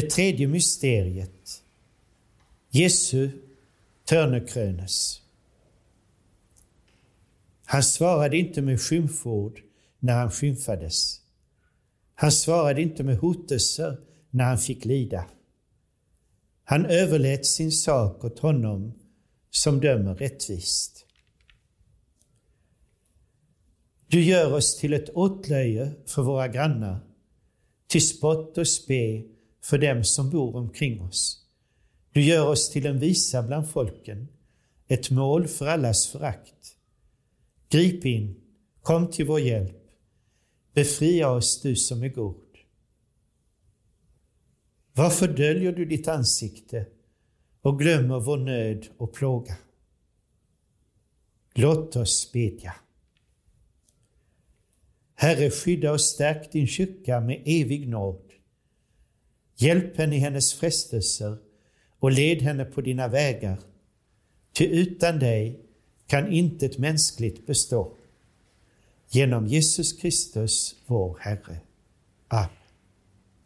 Det 0.00 0.10
tredje 0.10 0.48
mysteriet. 0.48 1.62
Jesu 2.70 3.30
törnekrönes. 4.04 5.22
Han 7.64 7.82
svarade 7.82 8.36
inte 8.36 8.62
med 8.62 8.80
skymford 8.80 9.60
när 9.98 10.14
han 10.14 10.30
skymfades. 10.30 11.20
Han 12.14 12.32
svarade 12.32 12.82
inte 12.82 13.04
med 13.04 13.18
hotelser 13.18 14.00
när 14.30 14.44
han 14.44 14.58
fick 14.58 14.84
lida. 14.84 15.24
Han 16.64 16.86
överlät 16.86 17.46
sin 17.46 17.72
sak 17.72 18.24
åt 18.24 18.38
honom 18.38 18.92
som 19.50 19.80
dömer 19.80 20.14
rättvist. 20.14 21.06
Du 24.06 24.22
gör 24.22 24.52
oss 24.52 24.78
till 24.78 24.92
ett 24.92 25.10
åtlöje 25.10 25.92
för 26.06 26.22
våra 26.22 26.48
grannar, 26.48 27.00
till 27.86 28.08
spott 28.08 28.58
och 28.58 28.68
spe 28.68 29.22
för 29.62 29.78
dem 29.78 30.04
som 30.04 30.30
bor 30.30 30.56
omkring 30.56 31.00
oss. 31.02 31.46
Du 32.12 32.22
gör 32.22 32.48
oss 32.48 32.70
till 32.70 32.86
en 32.86 32.98
visa 32.98 33.42
bland 33.42 33.70
folken, 33.70 34.28
ett 34.88 35.10
mål 35.10 35.48
för 35.48 35.66
allas 35.66 36.06
förakt. 36.06 36.76
Grip 37.68 38.06
in, 38.06 38.40
kom 38.82 39.10
till 39.10 39.26
vår 39.26 39.40
hjälp. 39.40 39.76
Befria 40.74 41.30
oss, 41.30 41.62
du 41.62 41.76
som 41.76 42.02
är 42.02 42.08
god. 42.08 42.36
Varför 44.92 45.28
döljer 45.28 45.72
du 45.72 45.84
ditt 45.84 46.08
ansikte 46.08 46.86
och 47.60 47.78
glömmer 47.78 48.20
vår 48.20 48.36
nöd 48.36 48.88
och 48.96 49.14
plåga? 49.14 49.56
Låt 51.54 51.96
oss 51.96 52.32
bedja. 52.32 52.74
Herre, 55.14 55.50
skydda 55.50 55.92
och 55.92 56.00
stärk 56.00 56.52
din 56.52 56.66
kyrka 56.66 57.20
med 57.20 57.42
evig 57.46 57.88
nåd. 57.88 58.29
Hjälp 59.60 59.98
henne 59.98 60.16
i 60.16 60.18
hennes 60.18 60.54
frestelser 60.54 61.36
och 61.98 62.12
led 62.12 62.42
henne 62.42 62.64
på 62.64 62.80
dina 62.80 63.08
vägar. 63.08 63.58
Ty 64.52 64.64
utan 64.64 65.18
dig 65.18 65.60
kan 66.06 66.32
intet 66.32 66.78
mänskligt 66.78 67.46
bestå. 67.46 67.92
Genom 69.08 69.46
Jesus 69.46 69.92
Kristus, 69.92 70.76
vår 70.86 71.18
Herre. 71.20 71.60
Amen. 72.28 72.48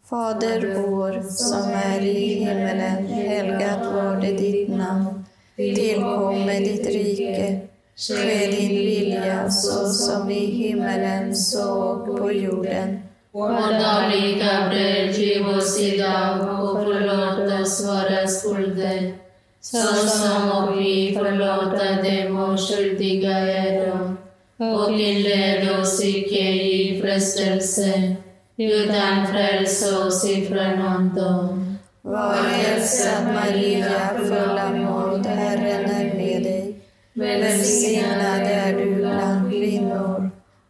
Fader 0.05 0.83
vår 0.83 1.23
som 1.23 1.71
är 1.71 2.01
i 2.01 2.35
himmelen. 2.35 3.07
Helgat 3.07 3.95
varde 3.95 4.33
ditt 4.33 4.69
namn. 4.69 5.25
Tillkomme 5.57 6.59
ditt 6.61 6.87
rike. 6.87 7.61
Ske 7.97 8.47
din 8.47 8.71
vilja 8.71 9.51
så 9.51 9.89
som 9.89 10.31
i 10.31 10.47
himmelen 10.47 11.37
så 11.37 11.73
och 11.75 12.19
på 12.19 12.33
jorden. 12.33 13.04
Vårt 13.35 13.81
dagliga 13.81 14.69
bröd 14.69 15.11
giv 15.11 15.49
oss 15.49 15.81
idag 15.81 16.41
och 16.41 16.83
förlåt 16.85 17.61
oss 17.61 17.89
våra 17.89 18.27
skulder 18.27 19.15
såsom 19.61 20.51
och 20.53 20.81
vi 20.81 21.15
förlåta 21.19 22.03
dem 22.03 22.37
och 22.37 22.61
skyldiga 22.61 23.39
äro. 23.39 24.17
Och 24.57 24.91
inled 24.91 25.81
oss 25.81 26.05
icke 26.05 26.51
i 26.51 27.01
frestelse 27.03 28.17
utan 28.57 29.27
fräls 29.27 29.93
oss 29.93 30.25
ifrån 30.31 30.87
ondo. 30.87 31.59
Var 32.03 32.35
hälsad 32.35 33.35
Maria, 33.35 34.11
full 34.19 34.59
av 34.59 34.77
nåd, 34.77 35.27
Herren 35.27 35.91
är 35.91 36.15
med 36.15 36.43
dig. 36.43 36.81
Välsignad 37.13 38.43
är 38.43 38.79
du 38.79 38.95
bland 38.95 39.51
kvinnor 39.51 40.14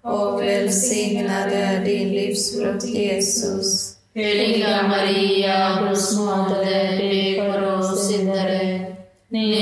och 0.05 0.43
välsignad 0.43 1.53
är 1.53 1.85
din 1.85 2.09
livsfrukt 2.09 2.85
Jesus. 2.85 3.97
Heliga 4.15 4.83
Maria, 4.89 5.79
Guds 5.81 6.19
moder, 6.19 6.99
be 6.99 7.53
för 7.53 7.79
oss 7.79 8.09
syndare, 8.09 8.95
nu 9.29 9.57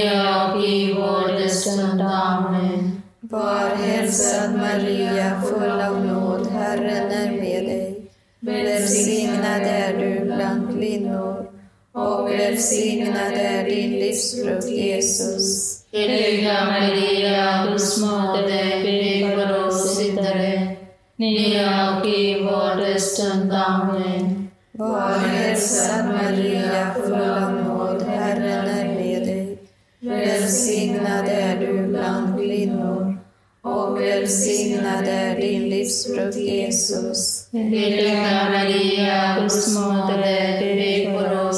och 0.55 0.64
i 0.64 0.94
vår 0.94 1.38
dödsstund. 1.38 2.00
Amen. 2.00 3.02
Var 3.20 3.76
hälsad 3.76 4.55
Maria, 4.57 5.42
full 5.42 5.70
av 5.70 6.07
nåd, 6.07 6.46
Herren 6.46 7.11
är 7.11 7.33
med 7.33 7.64
dig. 7.64 8.02
Välsignad 8.40 9.62
är 9.62 9.98
du 9.98 10.24
bland 10.24 10.78
kvinnor 10.78 11.46
och 11.92 12.31
välsignad 12.31 13.33
är 13.33 13.64
din 13.64 13.90
livsfrukt 13.90 14.68
Jesus. 14.68 15.78
Heliga 15.94 16.64
Maria, 16.64 17.66
Guds 17.66 18.00
moder, 18.00 18.83
be 18.83 19.37
för 19.37 19.66
oss 19.66 19.96
syndare, 19.96 20.76
nu 21.16 21.26
och 21.26 22.07
i 22.07 22.40
vår 22.42 22.76
dödsstund. 22.76 23.52
Amen. 23.52 24.50
Var 24.72 25.18
hälsad 25.18 26.07
Maria, 26.07 26.94
full 26.94 27.12
av 27.12 27.52
nåd, 27.52 28.02
Herren 28.02 28.68
är 28.68 28.85
med 28.85 29.22
dig. 29.22 29.59
Välsignad 30.00 31.28
är 31.28 31.61
du 31.61 31.87
bland 31.87 32.38
kvinnor 32.38 33.18
och 33.62 34.00
välsignad 34.00 35.05
är 35.09 35.37
din 35.37 35.68
livsfrukt 35.68 36.37
Jesus. 36.37 37.48
Heliga 37.52 38.50
Maria, 38.50 39.40
Guds 39.40 39.78
moder, 39.78 40.18
be 40.61 41.18
för 41.18 41.48
oss 41.48 41.52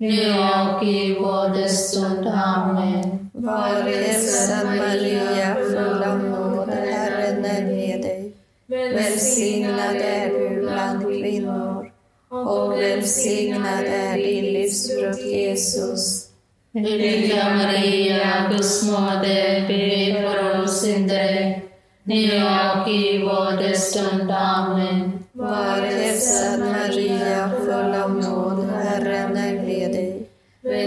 nu 0.00 0.30
och 0.30 0.84
i 0.84 1.14
vår 1.20 1.54
dödsstund. 1.54 2.28
Amen. 2.28 3.30
Var 3.32 3.82
hälsad 3.82 4.66
Maria, 4.66 5.54
full 5.54 6.02
av 6.02 6.18
nåd, 6.18 6.70
Herren 6.70 7.44
är 7.44 7.62
med 7.62 8.02
dig. 8.02 8.32
Välsignad 8.66 9.96
är 9.96 10.28
du 10.28 10.60
bland 10.60 11.02
kvinnor 11.02 11.90
och 12.28 12.72
välsignad 12.72 13.84
är 13.84 14.16
din 14.16 14.44
livsfrukt 14.44 15.26
Jesus. 15.26 16.26
Heliga 16.74 17.56
Maria, 17.56 18.48
Guds 18.50 18.90
moder, 18.90 19.68
be 19.68 20.22
för 20.22 20.62
oss 20.62 20.80
syndare, 20.80 21.60
nu 22.02 22.24
och 22.24 22.88
i 22.88 23.18
vår 23.18 23.62
dödsstund. 23.62 24.30
Amen. 24.30 25.24
Var 25.32 25.82
hälsad 25.82 26.60
Maria, 26.60 27.50
full 27.64 27.94
av 27.94 28.14
nåd, 28.14 28.70
Herren 28.70 29.36
är 29.36 29.54
med 29.54 29.54
dig. 29.54 29.59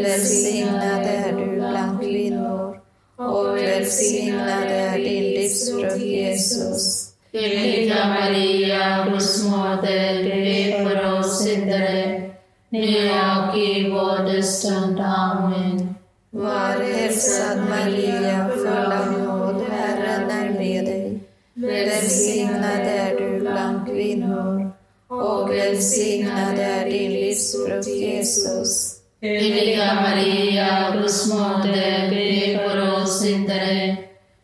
Välsignad 0.01 1.05
är 1.05 1.31
du 1.31 1.55
bland 1.55 2.01
kvinnor 2.01 2.79
och 3.17 3.57
välsignad 3.57 4.63
är 4.67 4.97
din 4.97 5.23
livsfrukt 5.23 5.97
Jesus. 5.97 7.09
Heliga 7.33 8.07
Maria, 8.07 9.07
Guds 9.09 9.43
moder, 9.43 10.23
be 10.23 10.83
för 10.83 11.19
oss 11.19 11.43
syndare, 11.43 12.31
nu 12.69 13.09
och 13.09 13.57
i 13.57 13.89
vår 13.89 14.33
dödsstund. 14.33 14.99
Amen. 14.99 15.95
Var 16.29 16.83
hälsad 16.93 17.57
Maria, 17.69 18.49
full 18.55 18.91
av 18.91 19.19
nåd, 19.19 19.61
Herren 19.71 20.29
är 20.29 20.59
med 20.59 20.85
dig. 20.85 21.19
Välsignad 21.53 22.87
är 22.87 23.19
du 23.19 23.39
bland 23.39 23.87
kvinnor 23.87 24.71
och 25.07 25.49
välsignad 25.49 26.59
är 26.59 26.85
din 26.85 27.11
livsfrukt 27.11 27.87
Jesus. 27.87 28.92
Heliga 29.23 30.01
Maria, 30.01 30.91
Guds 30.91 31.33
moder, 31.33 32.09
be 32.09 32.59
för 32.59 32.93
oss 32.93 33.21
syndare, 33.21 33.97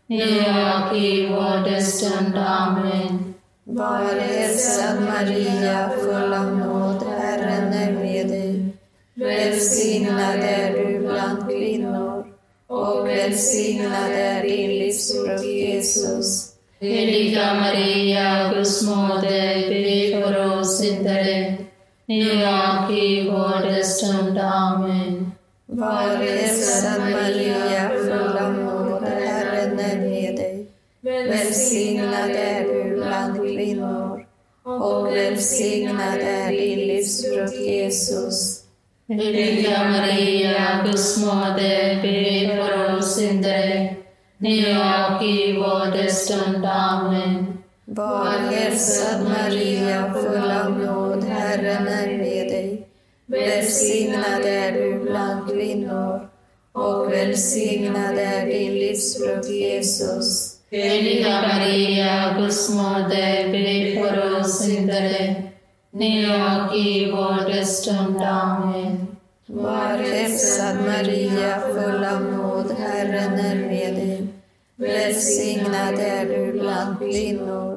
nu 0.07 0.23
och 0.39 0.97
i 0.97 1.27
vår 1.27 1.69
dödsstund. 1.69 2.35
Amen. 2.37 3.33
Var 3.63 4.19
hälsad 4.19 5.01
Maria, 5.01 5.89
full 5.89 6.33
av 6.33 6.57
nåd, 6.57 7.03
Herren 7.19 7.73
är 7.73 7.91
med 7.91 8.27
dig. 8.27 8.77
Välsignad 9.13 10.39
är 10.39 10.71
du 10.73 10.99
bland 10.99 11.49
kvinnor 11.49 12.25
och 12.67 13.07
välsignad 13.07 14.11
är 14.11 14.43
din 14.43 14.69
livsfrukt 14.69 15.45
Jesus. 15.45 16.53
Heliga 16.79 17.53
Maria, 17.53 18.53
Guds 18.53 18.81
moder, 18.81 19.69
be 19.69 20.21
för 20.21 20.59
oss 20.59 20.79
syndare, 20.79 21.57
i 22.09 23.29
vår. 23.29 24.39
Amen. 24.39 25.31
Var 25.65 26.15
hälsad 26.15 27.01
Maria, 27.01 27.89
full 27.89 28.37
av 28.37 28.53
nåd, 28.53 29.03
Herren 29.03 29.79
är 29.79 29.97
med 29.97 30.35
dig. 30.35 30.67
Välsignad 31.01 32.29
är 32.29 32.63
du 32.63 32.95
bland 32.95 33.35
kvinnor 33.35 34.25
och 34.63 35.07
välsignad 35.07 36.19
är 36.19 36.51
din 36.51 36.79
livsfrukt 36.79 37.55
Jesus. 37.55 38.63
Heliga 39.07 39.83
Maria, 39.83 40.83
Guds 40.85 41.17
moder, 41.17 42.01
be 42.01 42.55
för 42.55 42.97
oss 42.97 43.15
syndare, 43.15 43.95
nu 44.37 44.59
och 44.59 45.23
i 45.23 45.53
vår 45.53 45.97
dödsstund. 45.97 46.65
Amen. 46.65 47.58
Var 47.91 48.37
hälsad 48.51 49.23
Maria, 49.23 50.13
full 50.13 50.51
av 50.51 50.79
nåd, 50.79 51.23
Herren 51.23 51.87
är 51.87 52.17
med 52.17 52.47
dig. 52.47 52.87
Välsignad 53.25 54.45
är 54.45 54.71
du 54.71 54.99
bland 54.99 55.51
kvinnor 55.51 56.29
och 56.71 57.11
välsignad 57.11 58.17
är 58.17 58.45
din 58.45 58.73
livsfrukt 58.73 59.49
Jesus. 59.49 60.57
Heliga 60.71 61.41
Maria, 61.41 62.35
Guds 62.39 62.69
moder, 62.69 63.51
be 63.51 64.01
för 64.01 64.39
oss 64.39 64.59
syndare, 64.59 65.43
nu 65.91 66.25
och 66.25 66.75
i 66.77 67.11
vår 67.11 67.53
dödsstund. 67.53 68.17
Amen. 68.21 69.07
Var 69.45 69.97
hälsad 69.97 70.75
Maria, 70.85 71.61
full 71.73 72.03
av 72.03 72.21
nåd, 72.21 72.71
Herren 72.79 73.33
är 73.33 73.55
med 73.55 73.95
dig. 73.95 74.27
Välsignad 74.75 75.99
är 75.99 76.25
du 76.25 76.59
bland 76.59 76.99
kvinnor 76.99 77.68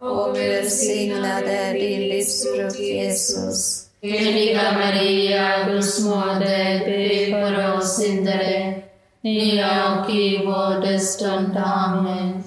och 0.00 0.36
välsignad 0.36 1.44
är 1.46 1.74
din 1.74 2.00
livsfrukt 2.00 2.78
Jesus. 2.78 3.86
Heliga 4.02 4.72
Maria, 4.72 5.64
Guds 5.68 6.00
moder, 6.00 6.78
be 6.86 7.30
för 7.30 7.76
oss 7.76 7.96
syndare, 7.96 8.82
nu 9.20 9.64
och 9.64 10.10
i 10.10 10.38
vår 10.46 10.86
dödsstund. 10.86 11.56
Amen. 11.56 12.42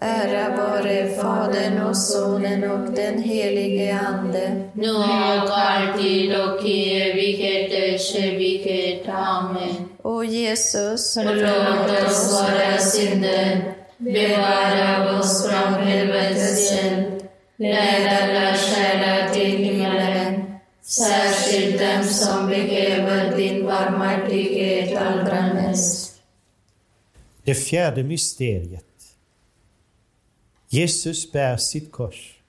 Ära 0.00 0.56
vare 0.56 1.08
Fadern 1.08 1.82
och 1.82 1.96
Sonen 1.96 2.70
och 2.70 2.92
den 2.92 3.22
helige 3.22 3.98
Ande. 3.98 4.62
Nu 4.72 4.90
och 4.94 5.58
alltid 5.58 6.40
och 6.40 6.64
i 6.66 7.00
evigheters 7.00 8.14
evighet. 8.16 9.08
Amen. 9.08 9.88
O 10.02 10.24
Jesus, 10.24 11.14
Förlåt 11.14 12.06
oss 12.06 12.42
våra 12.42 12.78
synder, 12.78 13.74
bevara 14.04 15.18
oss 15.18 15.46
från 15.46 15.74
helvetets 15.74 16.72
eld, 16.72 17.28
led 17.56 18.06
alla 18.06 18.56
själar 18.56 19.34
till 19.34 19.56
himmelen, 19.56 20.44
särskilt 20.82 21.78
dem 21.78 22.04
som 22.04 22.46
behöver 22.46 23.36
din 23.36 23.64
barmhärtighet 23.64 24.96
allra 24.98 25.54
mest. 25.54 26.22
Det 27.44 27.54
fjärde 27.54 28.02
mysteriet. 28.02 28.84
Jesus 30.68 31.32
bär 31.32 31.56
sitt 31.56 31.92
kors. 31.92 32.40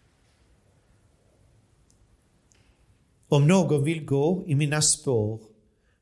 Om 3.30 3.48
någon 3.48 3.84
vill 3.84 4.06
gå 4.06 4.44
i 4.48 4.56
mina 4.56 4.82
spår 4.82 5.40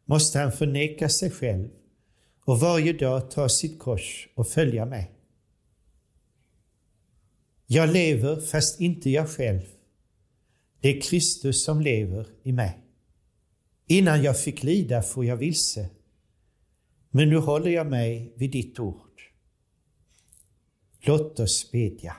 måste 0.05 0.39
han 0.39 0.51
förneka 0.51 1.09
sig 1.09 1.31
själv 1.31 1.69
och 2.45 2.59
varje 2.59 2.93
dag 2.93 3.31
ta 3.31 3.49
sitt 3.49 3.79
kors 3.79 4.29
och 4.35 4.47
följa 4.47 4.85
mig. 4.85 5.11
Jag 7.73 7.93
lever 7.93 8.41
fast 8.41 8.81
inte 8.81 9.09
jag 9.09 9.29
själv. 9.29 9.61
Det 10.81 10.97
är 10.97 11.01
Kristus 11.01 11.63
som 11.63 11.81
lever 11.81 12.27
i 12.43 12.51
mig. 12.51 12.79
Innan 13.87 14.23
jag 14.23 14.39
fick 14.39 14.63
lida 14.63 15.01
får 15.01 15.25
jag 15.25 15.37
vilse, 15.37 15.89
men 17.09 17.29
nu 17.29 17.37
håller 17.37 17.71
jag 17.71 17.87
mig 17.87 18.33
vid 18.35 18.51
ditt 18.51 18.79
ord. 18.79 19.21
Låt 21.01 21.39
oss 21.39 21.71
bedja. 21.71 22.15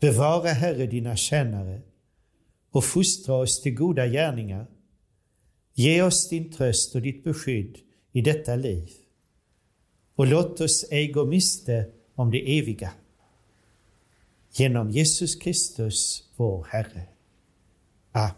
Bevara, 0.00 0.48
Herre, 0.48 0.86
dina 0.86 1.16
tjänare 1.16 1.82
och 2.70 2.84
fostra 2.84 3.34
oss 3.34 3.62
till 3.62 3.74
goda 3.74 4.06
gärningar. 4.06 4.66
Ge 5.74 6.02
oss 6.02 6.28
din 6.28 6.52
tröst 6.52 6.94
och 6.94 7.02
ditt 7.02 7.24
beskydd 7.24 7.78
i 8.12 8.20
detta 8.20 8.56
liv. 8.56 8.90
Och 10.14 10.26
låt 10.26 10.60
oss 10.60 10.86
ej 10.90 11.12
gå 11.12 11.24
miste 11.24 11.90
om 12.14 12.30
det 12.30 12.58
eviga. 12.58 12.92
Genom 14.58 14.90
Jesus 14.90 15.34
Kristus, 15.34 16.22
vår 16.36 16.66
Herre. 16.70 17.02
Amen. 18.12 18.30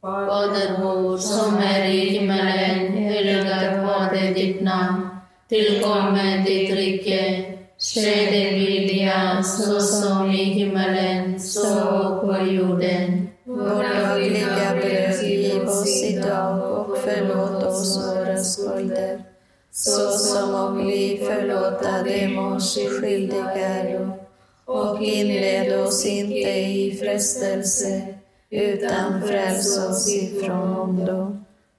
Fader 0.00 0.82
vår 0.82 1.18
som 1.18 1.56
är 1.56 1.84
i 1.84 2.10
himmelen, 2.10 2.92
helgat 2.92 3.86
varde 3.86 4.34
ditt 4.34 4.62
namn. 4.62 5.08
Tillkommer 5.48 6.44
ditt 6.44 6.74
rike. 6.74 7.44
Ske 7.78 8.30
din 8.30 8.54
vilja, 8.54 9.42
så 9.42 9.80
som 9.80 10.30
i 10.30 10.44
himmelen, 10.44 11.40
så 11.40 12.20
på 12.20 12.46
jorden. 12.46 13.28
Vårt 13.44 13.96
dagliga 13.96 14.76
bröd 14.80 15.22
giv 15.22 15.62
oss 15.62 16.04
idag 16.04 16.80
och 16.80 16.98
förlåt 16.98 17.64
oss 17.64 18.06
våra 18.06 18.38
skulder, 18.38 19.22
så 19.72 20.10
som 20.10 20.54
och 20.54 20.80
vi 20.80 21.22
förlåta 21.26 22.02
dem 22.02 22.38
oss 22.38 22.78
skyldiga. 23.00 24.23
Och 24.64 25.02
inled 25.02 25.80
oss 25.80 26.06
inte 26.06 26.50
i 26.50 26.98
frestelse, 27.00 28.02
utan 28.50 29.22
fräls 29.22 29.78
oss 29.78 30.14
ifrån 30.14 30.76
ondo. 30.76 31.36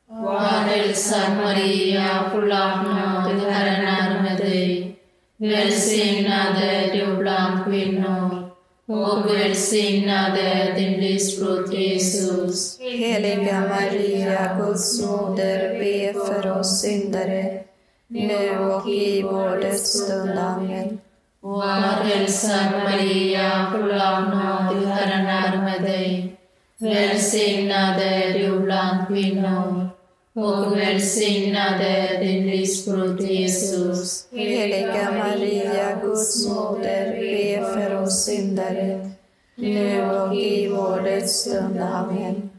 Var 0.07 0.39
hälsad 0.39 1.37
Maria, 1.43 2.29
full 2.31 2.51
av 2.51 2.83
nåd, 2.83 3.51
Herren 3.51 3.87
är 3.87 4.23
med 4.23 4.37
dig. 4.37 4.95
Välsignad 5.37 6.63
är 6.63 6.93
du 6.93 7.17
bland 7.17 7.65
kvinnor 7.65 8.45
och 8.87 9.35
välsignad 9.35 10.37
är 10.37 10.75
din 10.75 10.99
livsfrukt 10.99 11.73
Jesus. 11.73 12.79
Heliga 12.79 13.59
Maria, 13.59 14.57
Guds 14.59 15.01
moder, 15.01 15.79
be 15.79 16.13
för 16.13 16.59
oss 16.59 16.81
syndare, 16.81 17.63
nu 18.07 18.59
och 18.59 18.89
i 18.89 19.21
vår 19.21 19.61
dödsstund. 19.61 20.39
Amen. 20.39 20.99
Var 21.45 22.03
hälsad 22.03 22.71
Maria, 22.83 23.71
full 23.71 23.91
av 23.91 24.21
nåd, 24.21 24.87
Herren 24.87 25.27
är 25.27 25.57
med 25.57 25.81
dig. 25.81 26.37
Välsignad 26.77 28.01
är 28.01 28.33
du 28.33 28.59
bland 28.59 29.07
kvinnor 29.07 29.89
och 30.33 30.77
välsignad 30.77 31.81
är 31.81 32.19
din 32.23 32.47
livsfrukt 32.47 33.23
Jesus. 33.23 34.27
Heliga 34.31 35.11
Maria, 35.11 35.99
Guds 36.01 36.47
moder, 36.47 37.11
be 37.11 37.73
för 37.73 38.03
oss 38.03 38.25
syndare, 38.25 39.09
nu 39.55 40.11
och 40.11 40.35
i 40.35 40.67
vår 40.67 41.01
dödsstund. 41.01 41.79
Amen. 41.79 42.49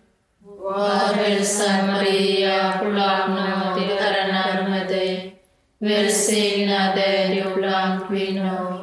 Var 0.61 1.15
hälsad 1.15 1.87
Maria, 1.87 2.79
full 2.79 2.99
av 2.99 3.31
nåd, 3.31 3.83
Herren 4.01 4.35
är 4.35 4.71
med 4.71 4.89
dig. 4.89 5.33
Välsignad 5.79 6.99
är 6.99 7.35
du 7.35 7.55
bland 7.55 8.09
kvinnor 8.09 8.76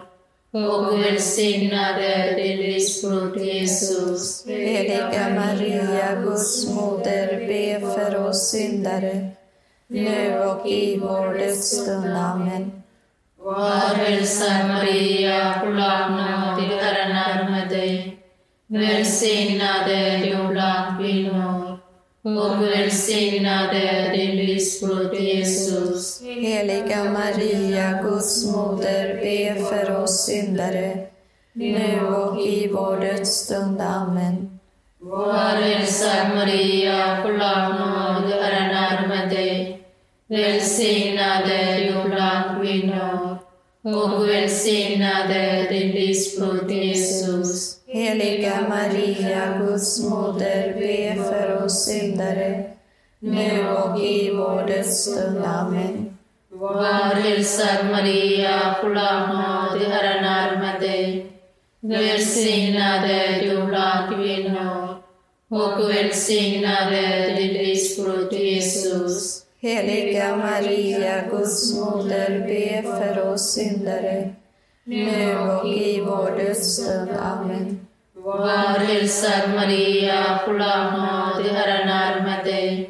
och 0.53 0.99
välsignad 0.99 1.95
är 1.99 2.35
din 2.35 2.57
livsfrukt 2.57 3.41
Jesus. 3.41 4.45
Heliga 4.47 5.29
Maria, 5.35 6.15
Guds 6.15 6.69
moder, 6.69 7.47
be 7.47 7.79
för 7.79 8.27
oss 8.27 8.49
syndare, 8.51 9.29
nu 9.87 10.39
och 10.39 10.67
i 10.67 10.99
vår 10.99 11.33
dödsstund. 11.33 12.17
Amen. 12.17 12.83
Var 13.37 13.95
hälsad 13.95 14.67
Maria, 14.67 15.61
full 15.61 15.75
nåd, 15.75 16.81
Herren 16.81 17.11
är 17.11 17.49
med 17.49 17.69
dig. 17.69 18.17
Välsignad 18.67 19.87
är 19.87 20.17
du 20.17 20.47
bland 20.47 20.99
kvinnor 20.99 21.72
och 22.23 22.61
välsignad 22.61 23.69
är 23.73 24.17
din 24.17 24.35
livsfrukt 24.35 25.21
Jesus. 25.21 26.21
Heliga 26.21 27.03
Maria, 27.03 28.01
Guds 28.03 28.45
moder, 28.55 29.15
be 29.15 29.65
för 29.65 30.03
oss 30.03 30.25
syndare, 30.25 31.07
nu 31.53 32.05
och 32.07 32.41
i 32.41 32.67
vår 32.67 32.99
dödsstund. 32.99 33.81
Amen. 33.81 34.59
Var 34.99 35.61
hälsad 35.61 36.35
Maria, 36.35 37.23
full 37.23 37.37
nåd, 37.37 38.31
Herren 38.31 38.69
är 38.69 39.07
med 39.07 39.29
dig. 39.29 39.79
Välsignad 40.27 41.51
är 41.51 41.79
du 41.79 42.09
bland 42.09 42.61
kvinnor 42.61 43.37
och 43.83 44.29
välsignad 44.29 45.31
är 45.31 45.69
din 45.69 45.91
livsfrukt 45.91 46.71
Jesus. 46.71 47.72
Heliga 47.93 48.65
Maria, 48.69 49.59
Guds 49.59 50.03
moder, 50.09 50.73
be 50.79 51.23
för 51.23 51.63
oss 51.65 51.85
syndare, 51.85 52.63
nu 53.19 53.67
och 53.67 53.99
i 53.99 54.31
vår 54.31 54.67
dödsstund. 54.67 55.45
Amen. 55.45 56.17
Var 56.49 57.15
hälsad 57.15 57.85
Maria, 57.91 58.75
full 58.81 58.97
av 58.97 59.27
nåd, 59.27 59.81
Herren 59.81 60.25
är 60.25 60.59
med 60.59 60.81
dig. 60.81 61.25
Välsignad 61.79 63.03
är 63.11 63.41
du 63.41 63.65
bland 63.65 64.15
kvinnor 64.15 64.95
och 65.49 65.89
välsignad 65.89 66.93
är 66.93 67.35
din 67.35 67.53
livsfrukt 67.53 68.33
Jesus. 68.33 69.45
Heliga 69.59 70.35
Maria, 70.35 71.23
Guds 71.29 71.79
moder, 71.79 72.39
be 72.47 72.83
för 72.83 73.31
oss 73.31 73.53
syndare, 73.53 74.33
nu 74.83 75.37
och 75.37 75.67
i 75.67 76.01
vår 76.01 76.37
dödsstund. 76.37 77.09
Amen. 77.19 77.82
Var 78.23 78.79
hälsad 78.79 79.49
Maria, 79.55 80.39
full 80.45 80.61
av 80.61 80.93
nåd, 80.93 81.45
Herren 81.51 81.89
är 81.89 82.21
med 82.21 82.45
dig. 82.45 82.89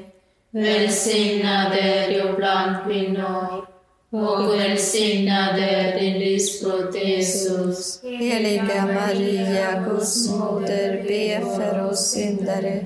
Välsignad 0.52 1.72
är 1.74 2.10
du 2.10 2.34
bland 2.34 2.76
kvinnor 2.86 3.66
och 4.10 4.54
välsignad 4.60 5.60
är 5.60 6.00
din 6.00 6.20
livsfrukt 6.20 6.96
Jesus. 6.96 8.04
Heliga 8.04 8.86
Maria, 8.86 9.80
Guds 9.90 10.32
moder, 10.32 11.04
be 11.08 11.56
för 11.56 11.90
oss 11.90 12.12
syndare, 12.12 12.86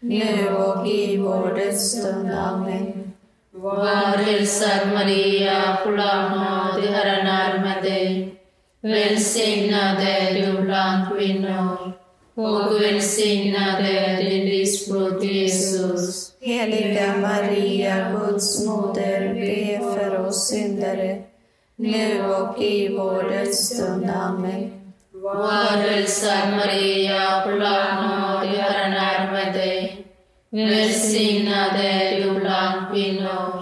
nu 0.00 0.48
och 0.48 0.88
i 0.88 1.16
vår 1.16 1.54
dödsstund. 1.54 2.30
Amen. 2.30 3.12
Var 3.50 4.16
hälsad 4.16 4.88
Maria, 4.94 5.78
full 5.84 6.00
av 6.00 6.30
nåd, 6.30 6.84
Herren 6.84 7.26
är 7.26 7.58
med 7.58 7.82
dig. 7.82 8.39
Välsignad 8.82 9.96
är 10.00 10.34
du 10.34 10.62
bland 10.62 11.16
kvinnor 11.16 11.92
och 12.34 12.82
välsignad 12.82 13.80
är 13.80 14.16
din 14.16 14.44
livsfrukt 14.48 15.24
Jesus. 15.24 16.32
Heliga 16.40 17.16
Maria, 17.16 18.10
Guds 18.10 18.66
moder, 18.66 19.34
be 19.34 19.78
för 19.94 20.26
oss 20.26 20.48
syndare, 20.48 21.22
nu 21.76 22.24
och 22.24 22.62
i 22.62 22.88
vår 22.88 23.30
dödsstund. 23.30 24.10
Amen. 24.10 24.92
Var 25.12 25.76
hälsad 25.76 26.50
Maria, 26.50 27.42
full 27.44 27.62
av 27.62 27.84
nåd, 28.02 28.48
Herren 28.48 28.92
är 28.92 29.32
med 29.32 29.54
dig. 29.54 30.06
Välsignad 30.50 31.80
är 31.80 32.16
du 32.16 32.40
bland 32.40 32.92
kvinnor 32.92 33.59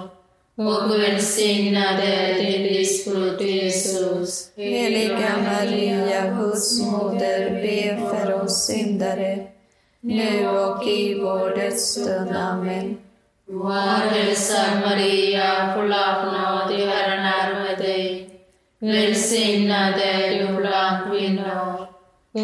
och 0.59 0.91
välsignad 0.91 2.01
är 2.01 2.35
din 2.35 2.63
livsfrukt 2.63 3.41
Jesus. 3.41 4.53
Heliga 4.57 5.31
Maria, 5.45 6.35
Guds 6.39 6.83
moder, 6.83 7.51
be 7.51 8.11
för 8.11 8.43
oss 8.43 8.67
syndare, 8.67 9.47
nu 10.01 10.49
och 10.49 10.89
i 10.89 11.21
vår 11.21 11.57
dödsstund. 11.57 12.37
Amen. 12.37 12.99
Var 13.47 14.11
hälsad 14.11 14.81
Maria, 14.81 15.75
full 15.75 15.93
av 15.93 16.25
nåd, 16.25 16.89
Herren 16.89 17.27
är 17.27 17.65
med 17.65 17.79
dig. 17.79 18.31
Välsignad 18.79 19.95
är 20.01 20.47
du 20.47 20.57
bland 20.57 21.11
kvinnor 21.11 21.88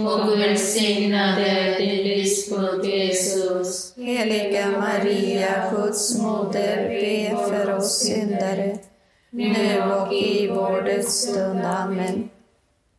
och 0.02 0.40
välsignad 0.40 1.38
är 1.38 1.78
din 1.78 2.04
livsfrukt 2.04 2.86
Jesus. 2.86 3.94
Heliga 3.96 4.66
Maria, 4.70 5.70
Guds 5.70 6.18
moder, 6.18 6.88
be 6.88 7.36
för 7.48 7.76
oss 7.76 7.98
syndare, 7.98 8.78
nu 9.30 9.82
och 9.82 10.12
i 10.12 10.48
vår 10.54 10.82
dödsstund. 10.82 11.60
Amen. 11.64 12.30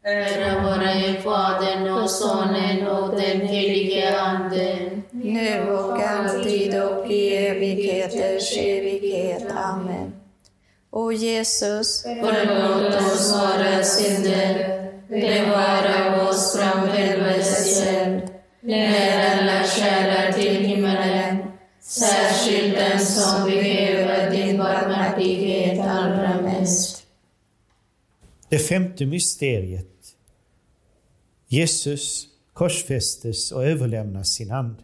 Ära 0.03 0.63
vare 0.63 1.21
Fadern 1.23 1.89
och 1.93 2.09
Sonen 2.09 2.87
och 2.87 3.15
den 3.15 3.41
helige 3.41 4.19
Anden. 4.19 5.03
Nu 5.11 5.69
och 5.69 6.01
alltid 6.01 6.83
och 6.83 7.11
i 7.11 7.35
evigheters 7.35 8.57
evighet. 8.57 9.45
Amen. 9.51 10.13
O 10.91 11.11
Jesus, 11.11 12.03
Förlåt 12.03 12.95
oss 12.95 13.33
våra 13.33 13.83
synder, 13.83 14.85
bevara 15.09 16.24
Det 28.55 28.59
femte 28.59 29.05
mysteriet. 29.05 30.17
Jesus 31.47 32.27
korsfästes 32.53 33.51
och 33.51 33.65
överlämnas 33.65 34.29
sin 34.29 34.51
ande. 34.51 34.83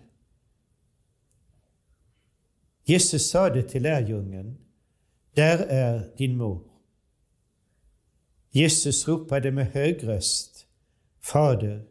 Jesus 2.84 3.29
sade 3.29 3.63
till 3.63 3.84
lärjungen, 3.84 4.57
där 5.34 5.57
är 5.57 6.13
din 6.17 6.38
mor. 6.38 6.63
Jesus 8.49 9.07
ropade 9.07 9.51
med 9.51 9.67
hög 9.71 10.07
röst, 10.07 10.65
Fader, 11.19 11.86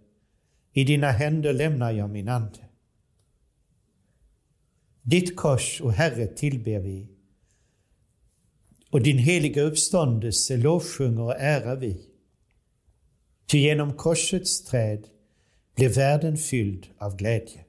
i 0.73 0.85
dina 0.85 1.11
händer 1.11 1.53
lämnar 1.53 1.93
jag 1.93 2.11
min 2.11 2.29
ande. 2.29 2.69
Ditt 5.03 5.37
kors, 5.37 5.81
o 5.81 5.89
Herre, 5.89 6.27
tillber 6.27 6.79
vi, 6.79 7.09
och 8.91 9.03
din 9.03 9.19
heliga 9.19 9.63
uppståndelse 9.63 10.57
lovsjunger 10.57 11.23
och 11.23 11.37
ärar 11.41 11.77
vi. 11.77 12.01
Ty 13.47 13.59
genom 13.59 13.93
korsets 13.93 14.65
träd 14.65 15.07
blev 15.77 15.95
världen 15.95 16.37
fylld 16.37 16.87
av 16.99 17.17
glädje. 17.17 17.65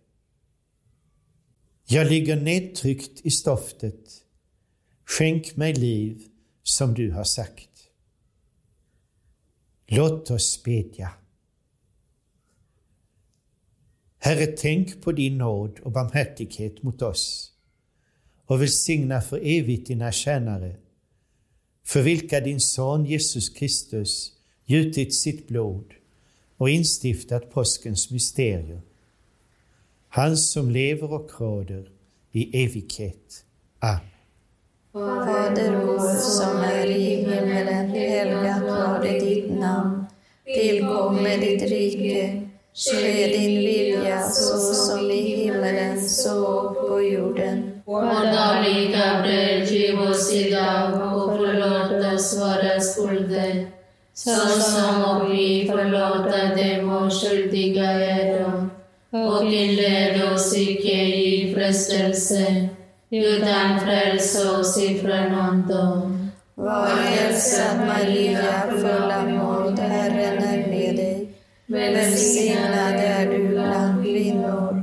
Jag 1.85 2.07
ligger 2.07 2.41
nedtryckt 2.41 3.25
i 3.25 3.31
stoftet. 3.31 4.23
Skänk 5.05 5.55
mig 5.55 5.73
liv 5.73 6.23
som 6.63 6.93
du 6.93 7.11
har 7.11 7.23
sagt. 7.23 7.69
Låt 9.87 10.31
oss 10.31 10.63
bedja. 10.63 11.11
Herre, 14.17 14.45
tänk 14.45 15.01
på 15.01 15.11
din 15.11 15.37
nåd 15.37 15.79
och 15.79 15.91
barmhärtighet 15.91 16.83
mot 16.83 17.01
oss 17.01 17.51
och 18.45 18.61
välsigna 18.61 19.21
för 19.21 19.37
evigt 19.37 19.87
dina 19.87 20.11
tjänare, 20.11 20.75
för 21.85 22.01
vilka 22.01 22.39
din 22.39 22.59
son 22.59 23.05
Jesus 23.05 23.49
Kristus 23.49 24.31
gjutit 24.65 25.15
sitt 25.15 25.47
blod 25.47 25.93
och 26.57 26.69
instiftat 26.69 27.51
påskens 27.51 28.11
mysterium. 28.11 28.81
Han 30.09 30.37
som 30.37 30.69
lever 30.71 31.13
och 31.13 31.31
råder 31.39 31.87
i 32.31 32.63
evighet. 32.65 33.43
Amen. 33.79 34.11
Fader 34.93 35.85
vår 35.85 36.15
som 36.15 36.57
är 36.57 36.85
i 36.85 37.01
himmelen, 37.01 37.89
helgat 37.89 38.63
varde 38.63 39.19
ditt 39.19 39.51
namn. 39.59 40.05
Tillkomme 40.45 41.37
ditt 41.37 41.61
rike. 41.61 42.47
Ske 42.73 43.27
din 43.27 43.59
vilja 43.59 44.29
så 44.29 44.73
som 44.73 45.11
i 45.11 45.21
himmelen 45.21 46.09
så 46.09 46.69
på 46.73 47.01
jorden. 47.01 47.70
Vårt 47.91 48.23
dagliga 48.33 49.21
bröd 49.21 49.63
giv 49.67 50.01
oss 50.01 50.33
idag 50.33 50.93
och 50.93 51.37
förlåt 51.37 52.13
oss 52.13 52.39
våra 52.41 52.79
skulder 52.79 53.65
såsom 54.13 55.03
och 55.03 55.33
vi 55.33 55.67
förlåta 55.71 56.55
dem 56.55 56.89
och 56.89 57.13
skyldiga 57.13 57.91
äro. 57.91 58.69
Och 59.09 59.45
inled 59.45 60.33
oss 60.33 60.57
icke 60.57 61.03
i 61.03 61.53
frestelse, 61.55 62.69
utan 63.09 63.79
fräls 63.79 64.45
oss 64.45 64.83
ifrån 64.83 65.39
ondo. 65.39 66.11
Var 66.55 66.87
hälsad 66.87 67.87
Maria, 67.87 68.63
full 68.69 69.11
av 69.11 69.29
nåd, 69.29 69.79
Herren 69.79 70.43
är 70.43 70.67
med 70.67 70.95
dig. 70.95 71.33
Välsignad 71.65 72.95
är 72.95 73.25
du 73.25 73.47
bland 73.47 74.03
kvinnor 74.03 74.80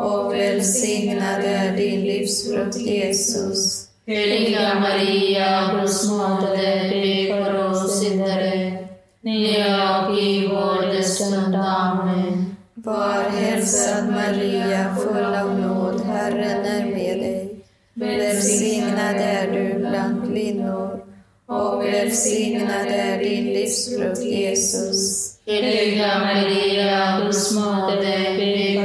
och 0.00 0.34
välsignad 0.34 1.44
är 1.44 1.76
din 1.76 2.00
livsfrukt 2.00 2.76
Jesus. 2.76 3.86
Heliga 4.06 4.74
Maria, 4.80 5.70
Guds 5.72 6.10
moder, 6.10 6.90
be 6.90 7.44
för 7.44 7.70
oss 7.70 8.00
syndare, 8.00 8.78
nu 9.20 9.46
och 9.48 10.18
i 10.18 10.48
vår 10.48 10.92
dödsstund. 10.92 11.54
Amen. 11.54 12.56
Var 12.74 13.30
hälsad 13.30 14.08
Maria, 14.08 14.96
full 14.96 15.34
av 15.34 15.60
nåd, 15.60 16.00
Herren 16.00 16.64
är 16.64 16.86
med 16.86 17.18
dig. 17.18 17.56
Välsignad 17.94 19.16
är 19.16 19.52
du 19.52 19.78
bland 19.78 20.32
kvinnor 20.32 21.00
och 21.46 21.84
välsignad 21.84 22.86
är 22.88 23.18
din 23.18 23.44
livsfrukt 23.44 24.24
Jesus. 24.24 25.30
Heliga 25.46 26.18
Maria, 26.18 27.20
Guds 27.20 27.54
moder, 27.54 28.36
be 28.36 28.79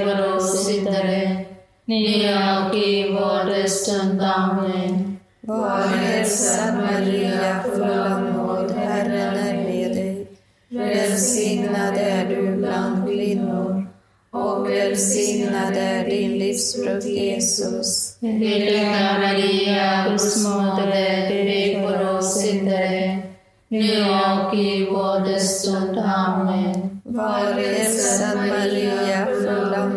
nu 1.85 2.35
och 2.69 2.75
i 2.75 3.11
vår 3.11 3.45
dödsstund. 3.45 4.21
Amen. 4.21 5.17
Var 5.41 5.79
hälsad 5.79 6.75
Maria, 6.75 7.63
full 7.63 7.99
av 7.99 8.21
nåd, 8.21 8.71
Herren 8.71 9.37
är 9.37 9.53
med 9.53 9.91
dig. 9.91 10.27
Välsignad 10.69 11.97
är 11.97 12.29
du 12.29 12.55
bland 12.55 13.07
kvinnor 13.07 13.87
och 14.31 14.69
välsignad 14.69 15.77
är 15.77 16.05
din 16.05 16.37
livsfrukt 16.37 17.05
Jesus. 17.05 18.17
Heliga 18.21 19.19
Maria, 19.19 20.07
Guds 20.09 20.43
moder, 20.43 20.85
be 21.29 21.87
för 21.87 22.17
oss 22.17 22.41
syndare, 22.41 23.21
nu 23.67 24.01
och 24.01 24.55
i 24.55 24.85
vår 24.85 25.25
dödsstund. 25.25 25.99
Amen. 25.99 27.01
Var 27.03 27.53
hälsad 27.53 28.37
Maria, 28.37 29.25
full 29.25 29.73
av 29.73 29.94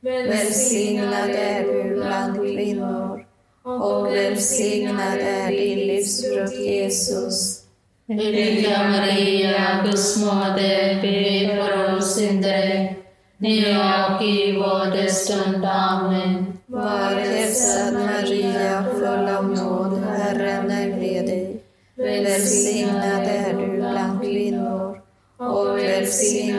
Välsignad 0.00 1.30
är 1.30 1.62
du 1.62 1.94
bland 1.94 2.36
kvinnor 2.36 3.24
och 3.62 4.06
välsignad 4.06 5.18
är 5.20 5.50
din 5.50 5.78
livsfrukt 5.78 6.58
Jesus. 6.58 7.64
Heliga 8.08 8.88
Maria, 8.88 9.82
Guds 9.84 10.16
moder, 10.16 11.02
be 11.02 11.56
för 11.56 11.96
oss 11.96 12.14
syndare, 12.14 12.94
nu 13.36 13.76
och 13.78 14.22
i 14.22 14.52
vår 14.52 14.96
dödsstund. 14.96 15.64
Amen. 15.64 16.58
Var 16.66 17.14
hälsad 17.14 17.94
Maria, 17.94 18.84
full 18.92 19.28
av 19.28 19.48
nåd, 19.48 19.98
Herren 20.04 20.70
är 20.70 20.88
med 20.88 21.26
dig. 21.26 21.62
Välsignad 21.96 23.22
är 23.22 23.54
du 23.54 23.76
bland 23.76 24.22
kvinnor 24.22 25.00
och 25.38 25.78
välsignad 25.78 26.57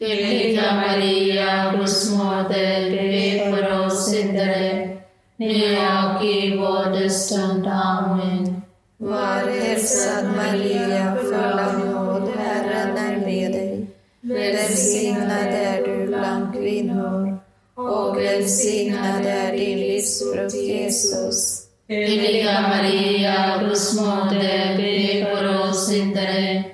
Heliga 0.00 0.74
Maria, 0.74 1.72
Guds 1.76 2.10
moder, 2.10 2.90
be 2.90 3.50
för 3.50 3.86
oss 3.86 4.10
syndare, 4.10 4.96
nu 5.36 5.76
och 5.76 6.24
i 6.24 6.56
vår 6.56 7.00
dödsstund. 7.00 7.66
Amen. 7.66 8.62
Var 8.96 9.50
hälsad 9.60 10.24
Maria, 10.36 11.16
full 11.16 11.58
av 11.58 11.78
nåd, 11.78 12.30
Herren 12.38 12.96
är 12.96 13.26
med 13.26 13.52
dig. 13.52 13.86
Välsignad 14.20 15.48
är 15.48 15.86
du 15.86 16.06
bland 16.06 16.54
kvinnor 16.54 17.38
och 17.74 18.16
välsignad 18.18 19.26
är 19.26 19.52
din 19.52 19.78
livsfrukt 19.78 20.54
Jesus. 20.54 21.66
Heliga 21.88 22.60
Maria, 22.60 23.58
Guds 23.62 24.00
moder, 24.00 24.76
be 24.76 25.26
för 25.36 25.68
oss 25.68 25.86
syndare, 25.86 26.64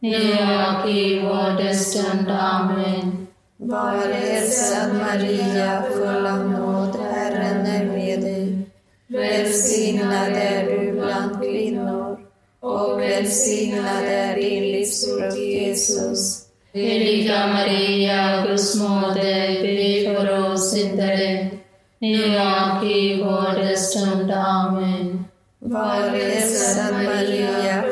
nu 0.00 0.18
och 0.22 0.90
i 0.90 1.20
vår 1.20 1.62
dödsstund. 1.62 2.30
Amen. 2.30 3.26
Var 3.56 4.12
hälsad 4.12 4.94
Maria, 4.94 5.82
full 5.92 6.26
av 6.26 6.50
nåd, 6.50 6.96
Herren 7.12 7.66
är 7.66 7.84
med 7.84 8.20
dig. 8.20 8.70
Välsignad 9.08 10.32
är 10.32 10.64
du 10.64 10.92
bland 10.92 11.42
kvinnor 11.42 12.18
och 12.60 13.00
välsignad 13.00 14.04
är 14.04 14.36
din 14.36 14.62
livsfrukt 14.62 15.38
Jesus. 15.38 16.42
Heliga 16.72 17.46
Maria, 17.46 18.46
Guds 18.46 18.74
moder, 18.74 19.62
be 19.62 20.14
för 20.14 20.52
oss 20.52 20.70
syndare, 20.70 21.50
nu 21.98 22.24
och 22.24 22.86
i 22.86 23.22
vår 23.22 23.60
dödsstund. 23.60 24.30
Amen. 24.30 25.24
Var 25.58 26.08
hälsad 26.08 26.94
Maria, 26.94 27.82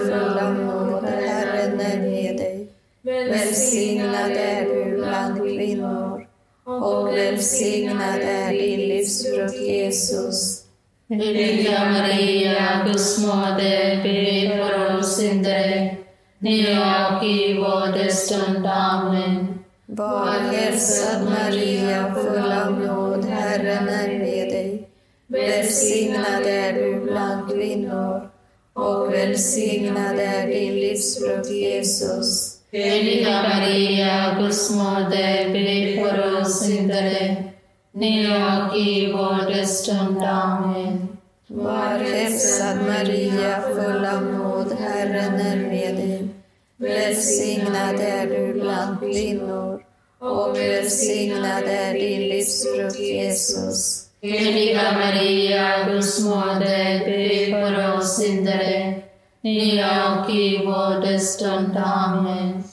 Välsignad 3.55 4.31
är 4.31 4.64
du 4.64 4.97
bland 4.97 5.37
kvinnor 5.37 6.27
och 6.64 7.09
välsignad 7.09 8.21
är 8.21 8.51
din 8.53 8.81
livsfrukt 8.81 9.61
Jesus. 9.61 10.64
Heliga 11.09 11.85
Maria, 11.85 12.85
Guds 12.87 13.19
moder, 13.19 14.03
be 14.03 14.57
för 14.59 14.99
oss 14.99 15.17
syndare, 15.17 15.97
nu 16.38 16.61
och 16.61 17.25
i 17.25 17.55
vår 17.55 17.93
dödsstund. 17.93 18.67
Amen. 18.67 19.59
Var 19.87 20.27
hälsad 20.27 21.25
Maria, 21.25 22.14
full 22.14 22.53
av 22.53 22.81
nåd, 22.81 23.25
Herren 23.25 23.88
är 23.88 24.19
med 24.19 24.49
dig. 24.49 24.88
Välsignad 25.27 26.47
är 26.47 26.73
du 26.73 27.01
bland 27.01 27.51
kvinnor 27.51 28.31
och 28.73 29.12
välsignad 29.12 30.19
är 30.19 30.47
din 30.47 30.75
livsfrukt 30.75 31.51
Jesus. 31.51 32.54
Heliga 32.75 33.43
Maria, 33.43 34.37
Guds 34.39 34.71
moder, 34.71 35.53
be 35.53 36.03
för 36.03 36.41
oss 36.41 36.61
syndare, 36.61 37.45
nu 37.93 38.27
och 38.27 38.77
i 38.77 39.13
vår 39.13 39.53
dödsstund. 39.53 40.19
Amen. 40.23 41.09
Var 41.47 41.99
hälsad 41.99 42.77
Maria, 42.77 43.61
full 43.61 44.05
av 44.05 44.23
nåd, 44.23 44.77
Herren 44.79 45.35
är 45.35 45.57
med 45.57 45.97
dig. 45.97 46.29
Välsignad 46.77 48.01
är 48.01 48.27
du 48.27 48.61
bland 48.61 49.01
kvinnor 49.01 49.81
och 50.19 50.57
välsignad 50.57 51.65
är 51.65 51.95
din 51.95 52.29
livsfrukt 52.29 53.01
Jesus. 53.01 54.07
Heliga 54.23 54.93
Maria, 54.93 55.85
Guds 55.89 56.25
moder, 56.25 56.99
be 57.05 57.51
för 57.51 57.99
oss 57.99 58.17
syndare, 58.17 58.95
nu 59.41 59.85
och 59.85 60.31
i 60.31 60.59
vår 60.67 61.07
dödsstund. 61.07 61.77
Amen. 61.77 62.63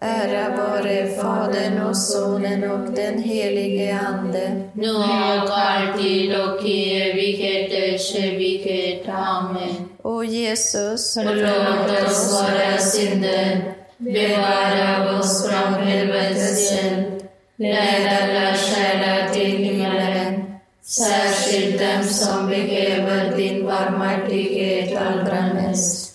Ära 0.00 0.56
vare 0.56 1.06
Fadern 1.06 1.82
och 1.82 1.96
Sonen 1.96 2.70
och 2.70 2.92
den 2.92 3.22
helige 3.22 3.98
Ande. 3.98 4.62
Nu 4.72 4.90
och 4.90 5.58
alltid 5.58 6.40
och 6.40 6.66
i 6.66 7.02
evigheters 7.02 8.14
evighet. 8.16 9.08
Amen. 9.08 9.88
O 10.02 10.24
Jesus, 10.24 11.14
Förlåt 11.14 12.06
oss 12.06 12.42
våra 12.42 12.78
synder, 12.78 13.74
bevara 13.96 15.18
oss 15.18 15.48
från 15.48 15.74
helvetets 15.74 16.72
eld, 16.72 17.22
led 17.56 18.06
alla 18.06 18.54
själar 18.56 19.28
till 19.34 19.56
himmelen, 19.56 20.54
särskilt 20.82 21.78
dem 21.78 22.04
som 22.04 22.46
behöver 22.48 23.36
din 23.36 23.66
barmhärtighet 23.66 24.98
allra 24.98 25.54
mest. 25.54 26.14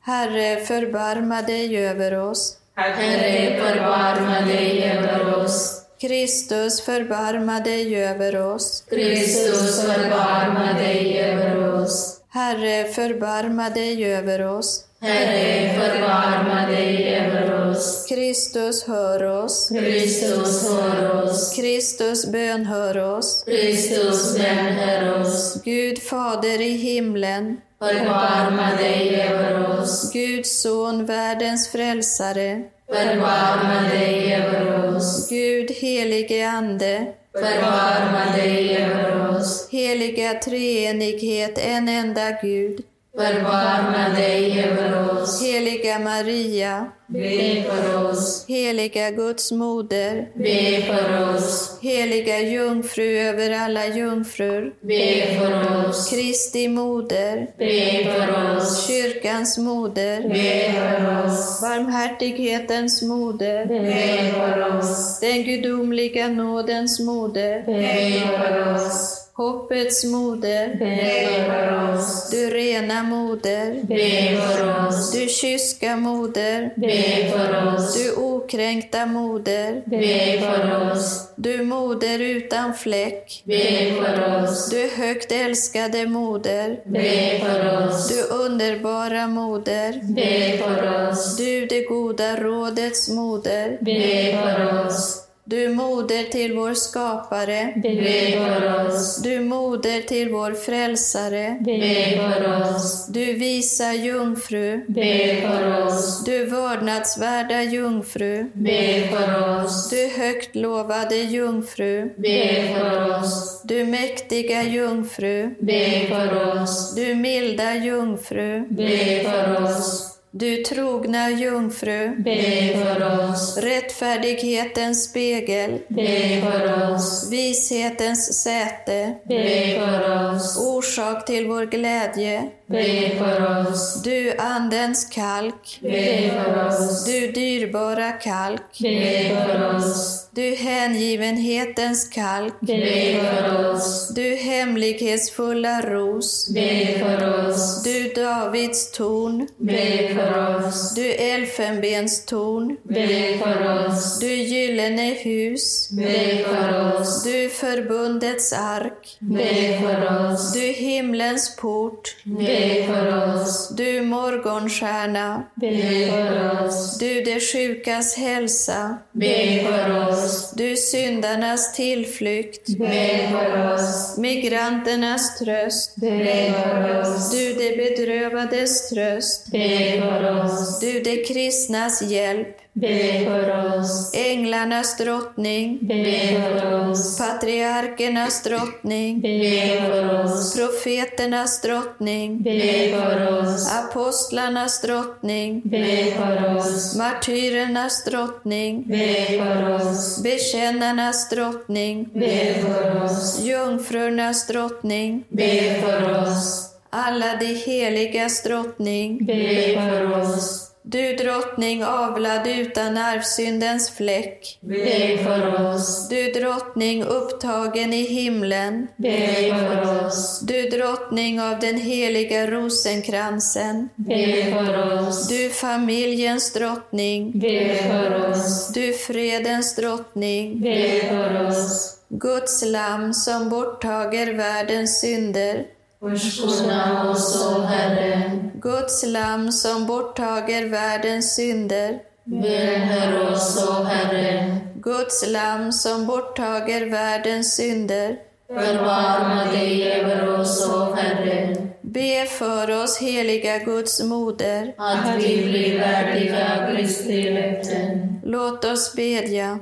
Herre, 0.00 0.56
förbarma 0.56 1.42
dig 1.42 1.86
över 1.86 2.18
oss. 2.18 2.58
Herre, 2.78 3.56
förbarma 3.60 4.40
dig 4.46 4.90
över 4.90 5.44
oss. 5.44 5.82
Kristus, 6.00 6.80
förbarma 6.80 7.60
dig 7.60 8.04
över 8.04 8.42
oss. 8.42 8.84
Kristus, 8.90 9.84
förbarma 9.86 10.72
dig 10.78 11.20
över 11.20 11.82
oss. 11.82 12.20
Herre, 12.28 12.84
förbarma 12.84 13.70
dig 13.70 14.14
över 14.14 14.46
oss. 14.46 14.84
Herre, 15.06 15.74
förbarma 15.74 16.66
dig 16.70 17.14
över 17.16 17.70
oss. 17.70 18.06
Kristus, 18.08 18.84
hör 18.86 19.22
oss. 19.22 19.68
Kristus, 19.68 20.70
hör 20.70 21.24
oss. 21.24 21.54
Kristus, 21.56 22.26
bönhör 22.26 22.98
oss. 22.98 23.44
Kristus, 23.46 24.38
bönhör 24.38 25.20
oss. 25.20 25.62
Gud 25.64 26.02
Fader 26.02 26.60
i 26.60 26.70
himlen, 26.76 27.56
Förbarma 27.78 28.76
dig 28.78 29.22
över 29.22 29.80
oss. 29.80 30.12
Guds 30.12 30.60
son, 30.62 31.04
världens 31.06 31.68
frälsare, 31.68 32.62
Förbarma 32.92 33.88
dig 33.88 34.34
över 34.34 34.96
oss. 34.96 35.28
Gud 35.28 35.70
helige 35.70 36.48
Ande, 36.48 37.06
Förbarma 37.32 38.36
dig 38.36 38.76
över 38.76 39.36
oss. 39.36 39.68
heliga 39.70 40.34
treenighet, 40.34 41.58
en 41.58 41.88
enda 41.88 42.30
Gud, 42.42 42.80
Förbarma 43.16 44.08
dig 44.16 44.64
över 44.64 45.12
oss. 45.22 45.42
heliga 45.42 45.98
Maria, 45.98 46.86
Be 47.06 47.62
för 47.62 48.10
oss. 48.10 48.44
heliga 48.48 49.10
Guds 49.10 49.52
moder, 49.52 50.28
Be 50.34 50.82
för 50.82 51.34
oss. 51.34 51.78
heliga 51.82 52.40
jungfru 52.40 53.18
över 53.18 53.50
alla 53.50 53.86
jungfrur, 53.86 54.72
Be 54.80 55.38
för 55.38 55.88
oss. 55.88 56.10
Kristi 56.10 56.68
moder, 56.68 57.46
Be 57.58 58.04
för 58.12 58.56
oss. 58.56 58.86
kyrkans 58.86 59.58
moder, 59.58 60.22
Be 60.28 60.72
för 60.72 61.26
oss. 61.26 61.60
barmhärtighetens 61.60 63.02
moder, 63.02 63.66
Be 63.66 64.32
för 64.34 64.78
oss. 64.78 65.20
den 65.20 65.42
gudomliga 65.44 66.28
nådens 66.28 67.00
moder, 67.00 67.62
Be 67.66 68.38
för 68.38 68.74
oss. 68.74 69.22
Hoppets 69.36 70.04
moder, 70.04 70.74
Be 70.78 71.44
för 71.46 71.94
oss. 71.94 72.30
du 72.30 72.50
rena 72.50 73.02
moder, 73.02 73.80
Be 73.82 74.40
för 74.40 74.86
oss. 74.88 75.12
du 75.12 75.28
kyska 75.28 75.96
moder, 75.96 76.70
Be 76.76 77.30
för 77.30 77.74
oss. 77.74 77.94
du 77.94 78.12
okränkta 78.16 79.06
moder, 79.06 79.82
Be 79.86 80.40
för 80.40 80.92
oss. 80.92 81.28
du 81.36 81.62
moder 81.64 82.18
utan 82.18 82.74
fläck, 82.74 83.42
Be 83.44 83.92
för 83.92 84.42
oss. 84.44 84.70
du 84.70 84.88
högt 84.96 85.32
älskade 85.32 86.06
moder, 86.06 86.80
Be 86.84 87.40
för 87.40 87.86
oss. 87.88 88.08
du 88.08 88.22
underbara 88.34 89.26
moder, 89.26 90.00
Be 90.02 90.58
för 90.58 91.08
oss. 91.10 91.36
du 91.36 91.66
det 91.66 91.80
goda 91.82 92.36
rådets 92.36 93.08
moder, 93.08 93.78
Be 93.80 94.38
för 94.42 94.86
oss. 94.86 95.22
Du 95.48 95.68
moder 95.68 96.22
till 96.22 96.56
vår 96.56 96.74
skapare, 96.74 97.72
Be 97.76 98.32
för 98.32 98.86
oss. 98.86 99.22
du 99.22 99.40
moder 99.40 100.02
till 100.02 100.30
vår 100.32 100.52
frälsare, 100.52 101.58
Be 101.60 102.16
för 102.16 102.60
oss. 102.74 103.06
du 103.06 103.32
visa 103.32 103.94
jungfru, 103.94 104.84
Be 104.88 105.36
för 105.42 105.86
oss. 105.86 106.24
du 106.24 106.44
vördnadsvärda 106.44 107.62
jungfru, 107.62 108.50
Be 108.52 109.08
för 109.10 109.62
oss. 109.64 109.90
du 109.90 110.08
högt 110.22 110.56
lovade 110.56 111.16
jungfru, 111.16 112.10
Be 112.16 112.74
för 112.78 113.18
oss. 113.20 113.60
du 113.64 113.84
mäktiga 113.84 114.62
jungfru, 114.62 115.54
Be 115.60 116.06
för 116.08 116.62
oss. 116.62 116.94
du 116.94 117.14
milda 117.14 117.74
jungfru, 117.74 118.64
Be 118.70 119.20
för 119.24 119.64
oss. 119.64 120.12
Du 120.38 120.56
trogna 120.62 121.30
jungfru, 121.30 122.16
be 122.18 122.72
för 122.84 123.28
oss. 123.30 123.58
rättfärdighetens 123.58 125.04
spegel, 125.04 125.78
Be 125.88 126.40
för 126.42 126.92
oss. 126.94 127.28
vishetens 127.30 128.42
säte, 128.42 129.14
Be 129.24 129.76
för 129.80 130.34
oss. 130.34 130.58
orsak 130.66 131.26
till 131.26 131.46
vår 131.46 131.66
glädje, 131.66 132.50
Be 132.68 133.10
för 133.18 133.68
oss. 133.70 134.02
du 134.02 134.36
andens 134.38 135.04
kalk, 135.04 135.78
Be 135.82 136.30
för 136.30 136.66
oss. 136.68 137.04
du 137.04 137.32
dyrbara 137.32 138.12
kalk, 138.12 138.78
Be 138.82 139.28
för 139.46 139.76
oss. 139.76 140.28
du 140.34 140.54
hängivenhetens 140.54 142.08
kalk, 142.08 142.54
Be 142.60 143.20
för 143.20 143.70
oss. 143.74 144.08
du 144.14 144.36
hemlighetsfulla 144.36 145.80
ros, 145.82 146.48
Be 146.54 146.98
för 146.98 147.48
oss. 147.48 147.82
du 147.82 148.12
Davids 148.22 148.90
torn, 148.92 149.48
Be 149.58 150.14
för 150.14 150.66
oss. 150.66 150.94
du 150.94 151.12
elfenbenstorn, 151.12 152.76
Be 152.82 153.38
för 153.38 153.86
oss. 153.86 154.18
du 154.18 154.34
gyllene 154.34 155.14
hus, 155.14 155.88
Be 155.90 156.44
för 156.44 157.00
oss. 157.00 157.22
du 157.24 157.48
förbundets 157.48 158.52
ark, 158.52 159.16
Be 159.20 159.80
för 159.80 160.32
oss. 160.32 160.52
du 160.52 160.60
himlens 160.60 161.56
port, 161.56 162.16
Be 162.24 162.55
för 162.86 163.34
oss. 163.34 163.68
du 163.76 164.00
morgonstjärna, 164.02 165.42
Be 165.54 165.70
för 166.10 166.64
oss. 166.66 166.98
du 166.98 167.20
de 167.20 167.40
sjukas 167.40 168.16
hälsa, 168.16 168.98
Be 169.12 169.64
för 169.64 170.08
oss. 170.08 170.50
du 170.54 170.76
syndarnas 170.76 171.72
tillflykt, 171.74 172.78
Be 172.78 173.28
för 173.30 173.74
oss. 173.74 174.18
migranternas 174.18 175.38
tröst, 175.38 175.96
Be 175.96 176.52
för 176.52 177.00
oss. 177.00 177.30
du 177.30 177.52
de 177.54 177.76
bedrövades 177.76 178.88
tröst, 178.88 179.50
Be 179.52 180.00
för 180.00 180.44
oss. 180.44 180.80
du 180.80 181.00
de 181.00 181.24
kristnas 181.24 182.02
hjälp, 182.02 182.56
Be 182.80 183.24
för 183.24 183.78
oss. 183.78 184.12
änglarnas 184.14 184.96
drottning, 184.96 185.78
Be 185.82 186.40
för 186.40 186.90
oss. 186.90 187.18
patriarkernas 187.18 188.42
drottning, 188.42 189.20
Be 189.20 189.80
för 189.80 190.24
oss. 190.24 190.54
profeternas 190.56 191.60
drottning, 191.60 192.42
Be 192.42 192.90
för 192.90 193.38
oss. 193.38 193.72
apostlarnas 193.72 194.80
drottning, 194.82 195.62
Be 195.64 196.04
för 196.16 196.56
oss. 196.56 196.96
martyrernas 196.96 198.04
drottning, 198.04 198.84
Be 198.88 199.26
för 199.38 199.70
oss. 199.74 200.22
bekännarnas 200.22 201.28
drottning, 201.28 202.08
Be 202.12 202.54
för 202.62 203.04
oss. 203.04 203.40
jungfrurnas 203.40 204.46
drottning, 204.46 205.24
Be 205.28 205.80
för 205.80 206.22
oss. 206.22 206.72
Alla 206.96 207.36
de 207.36 207.54
heligas 207.54 208.42
drottning, 208.42 209.26
Be 209.26 209.72
för 209.74 210.20
oss. 210.20 210.62
du 210.82 211.16
drottning 211.16 211.84
avlad 211.84 212.46
utan 212.46 212.96
arvsyndens 212.96 213.90
fläck, 213.90 214.58
Be 214.60 215.18
för 215.24 215.66
oss. 215.74 216.08
du 216.08 216.32
drottning 216.32 217.02
upptagen 217.02 217.92
i 217.92 218.02
himlen, 218.06 218.86
Be 218.96 219.54
för 219.58 220.06
oss. 220.06 220.40
du 220.40 220.62
drottning 220.68 221.40
av 221.40 221.58
den 221.60 221.80
heliga 221.80 222.46
rosenkransen, 222.46 223.88
Be 223.96 224.44
för 224.52 224.98
oss. 225.08 225.28
du 225.28 225.50
familjens 225.50 226.52
drottning, 226.52 227.38
Be 227.38 227.74
för 227.88 228.30
oss. 228.30 228.68
du 228.74 228.92
fredens 228.92 229.74
drottning, 229.76 230.60
Be 230.60 231.00
för 231.08 231.46
oss. 231.48 231.92
Guds 232.08 232.64
lamm 232.66 233.14
som 233.14 233.48
borttager 233.48 234.32
världens 234.34 235.00
synder, 235.00 235.64
Förskona 236.00 237.10
oss, 237.10 237.46
o 237.46 237.60
Herre. 237.60 238.30
Guds 238.54 239.04
lamm 239.06 239.52
som 239.52 239.86
borttager 239.86 240.68
världens 240.68 241.34
synder, 241.34 241.98
Välhör 242.24 243.32
oss, 243.32 243.68
o 243.68 243.82
Herre. 243.82 244.56
Guds 244.74 245.26
lamm 245.26 245.72
som 245.72 246.06
borttager 246.06 246.86
världens 246.86 247.56
synder, 247.56 248.16
Förbarma 248.48 249.44
dig 249.52 249.92
över 249.92 250.40
oss, 250.40 250.68
o 250.68 250.94
Herre, 250.94 251.56
be 251.80 252.26
för 252.26 252.82
oss 252.82 252.98
heliga 252.98 253.58
Guds 253.58 254.02
moder. 254.02 254.74
att 254.78 255.16
vi 255.18 255.44
blir 255.44 255.78
värdiga 255.78 256.68
Kristi 256.70 257.30
löften. 257.30 258.20
Låt 258.24 258.64
oss 258.64 258.94
bedja. 258.94 259.58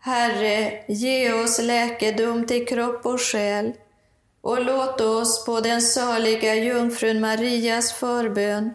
Herre, 0.00 0.72
ge 0.88 1.32
oss 1.32 1.58
läkedom 1.62 2.46
till 2.46 2.66
kropp 2.66 3.06
och 3.06 3.20
själ 3.20 3.72
och 4.46 4.64
låt 4.64 5.00
oss 5.00 5.44
på 5.44 5.60
den 5.60 5.82
saliga 5.82 6.54
jungfrun 6.54 7.20
Marias 7.20 7.92
förbön 7.92 8.70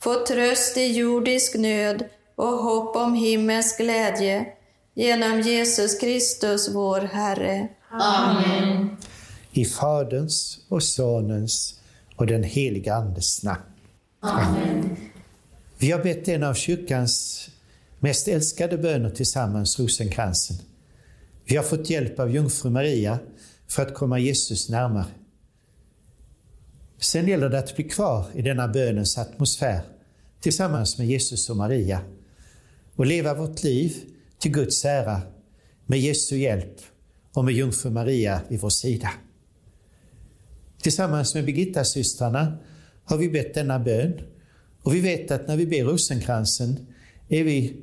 få 0.00 0.26
tröst 0.26 0.76
i 0.76 0.86
jordisk 0.86 1.54
nöd 1.54 2.04
och 2.34 2.46
hopp 2.46 2.96
om 2.96 3.14
himmels 3.14 3.76
glädje 3.76 4.46
genom 4.94 5.40
Jesus 5.40 5.98
Kristus, 5.98 6.74
vår 6.74 7.00
Herre. 7.00 7.68
Amen. 7.90 8.96
I 9.52 9.64
Faderns 9.64 10.58
och 10.68 10.82
Sonens 10.82 11.80
och 12.16 12.26
den 12.26 12.42
heliga 12.42 12.94
Andes 12.94 13.42
namn. 13.42 13.62
Amen. 14.20 14.96
Vi 15.78 15.90
har 15.90 16.02
bett 16.02 16.28
en 16.28 16.42
av 16.42 16.54
kyrkans 16.54 17.48
mest 18.00 18.28
älskade 18.28 18.78
böner 18.78 19.10
tillsammans, 19.10 19.78
rosenkransen. 19.78 20.56
Vi 21.44 21.56
har 21.56 21.64
fått 21.64 21.90
hjälp 21.90 22.18
av 22.18 22.34
jungfru 22.34 22.70
Maria 22.70 23.18
för 23.68 23.82
att 23.82 23.94
komma 23.94 24.18
Jesus 24.18 24.68
närmare. 24.68 25.06
Sen 26.98 27.28
gäller 27.28 27.48
det 27.48 27.58
att 27.58 27.76
bli 27.76 27.84
kvar 27.84 28.26
i 28.34 28.42
denna 28.42 28.68
bönens 28.68 29.18
atmosfär 29.18 29.80
tillsammans 30.40 30.98
med 30.98 31.06
Jesus 31.06 31.50
och 31.50 31.56
Maria 31.56 32.00
och 32.96 33.06
leva 33.06 33.34
vårt 33.34 33.62
liv 33.62 33.96
till 34.38 34.52
Guds 34.52 34.84
ära 34.84 35.20
med 35.86 35.98
Jesu 35.98 36.36
hjälp 36.36 36.76
och 37.32 37.44
med 37.44 37.54
jungfru 37.54 37.90
Maria 37.90 38.40
vid 38.48 38.60
vår 38.60 38.70
sida. 38.70 39.10
Tillsammans 40.82 41.34
med 41.34 41.44
Birgitta-systrarna 41.44 42.58
har 43.04 43.16
vi 43.16 43.28
bett 43.28 43.54
denna 43.54 43.78
bön 43.78 44.20
och 44.82 44.94
vi 44.94 45.00
vet 45.00 45.30
att 45.30 45.48
när 45.48 45.56
vi 45.56 45.66
ber 45.66 45.84
rosenkransen 45.84 46.86
är 47.28 47.44
vi 47.44 47.76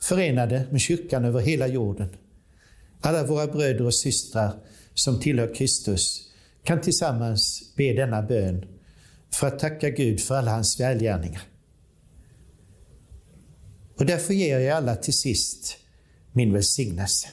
förenade 0.00 0.66
med 0.70 0.80
kyrkan 0.80 1.24
över 1.24 1.40
hela 1.40 1.66
jorden. 1.66 2.08
Alla 3.00 3.26
våra 3.26 3.46
bröder 3.46 3.86
och 3.86 3.94
systrar 3.94 4.52
som 4.94 5.20
tillhör 5.20 5.54
Kristus 5.54 6.30
kan 6.64 6.80
tillsammans 6.80 7.72
be 7.76 7.92
denna 7.92 8.22
bön 8.22 8.64
för 9.34 9.46
att 9.46 9.58
tacka 9.58 9.90
Gud 9.90 10.20
för 10.20 10.34
alla 10.34 10.50
hans 10.50 10.80
välgärningar. 10.80 11.42
Och 13.98 14.06
därför 14.06 14.34
ger 14.34 14.58
jag 14.58 14.76
alla 14.76 14.96
till 14.96 15.18
sist 15.18 15.76
min 16.32 16.52
välsignelse. 16.52 17.28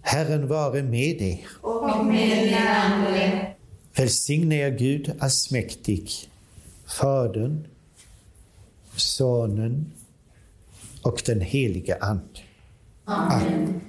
Herren 0.00 0.48
vare 0.48 0.82
med 0.82 1.22
er. 1.22 1.46
Och 1.60 2.06
med 2.06 2.44
din 2.44 2.54
ande. 2.54 3.54
Välsigne 3.96 4.54
er 4.54 4.70
Gud 4.70 5.12
allsmäktig, 5.18 6.10
Fadern, 6.86 7.66
Sonen 8.96 9.92
och 11.02 11.22
den 11.26 11.40
helige 11.40 11.98
Ande. 12.00 12.40
Amen. 13.04 13.80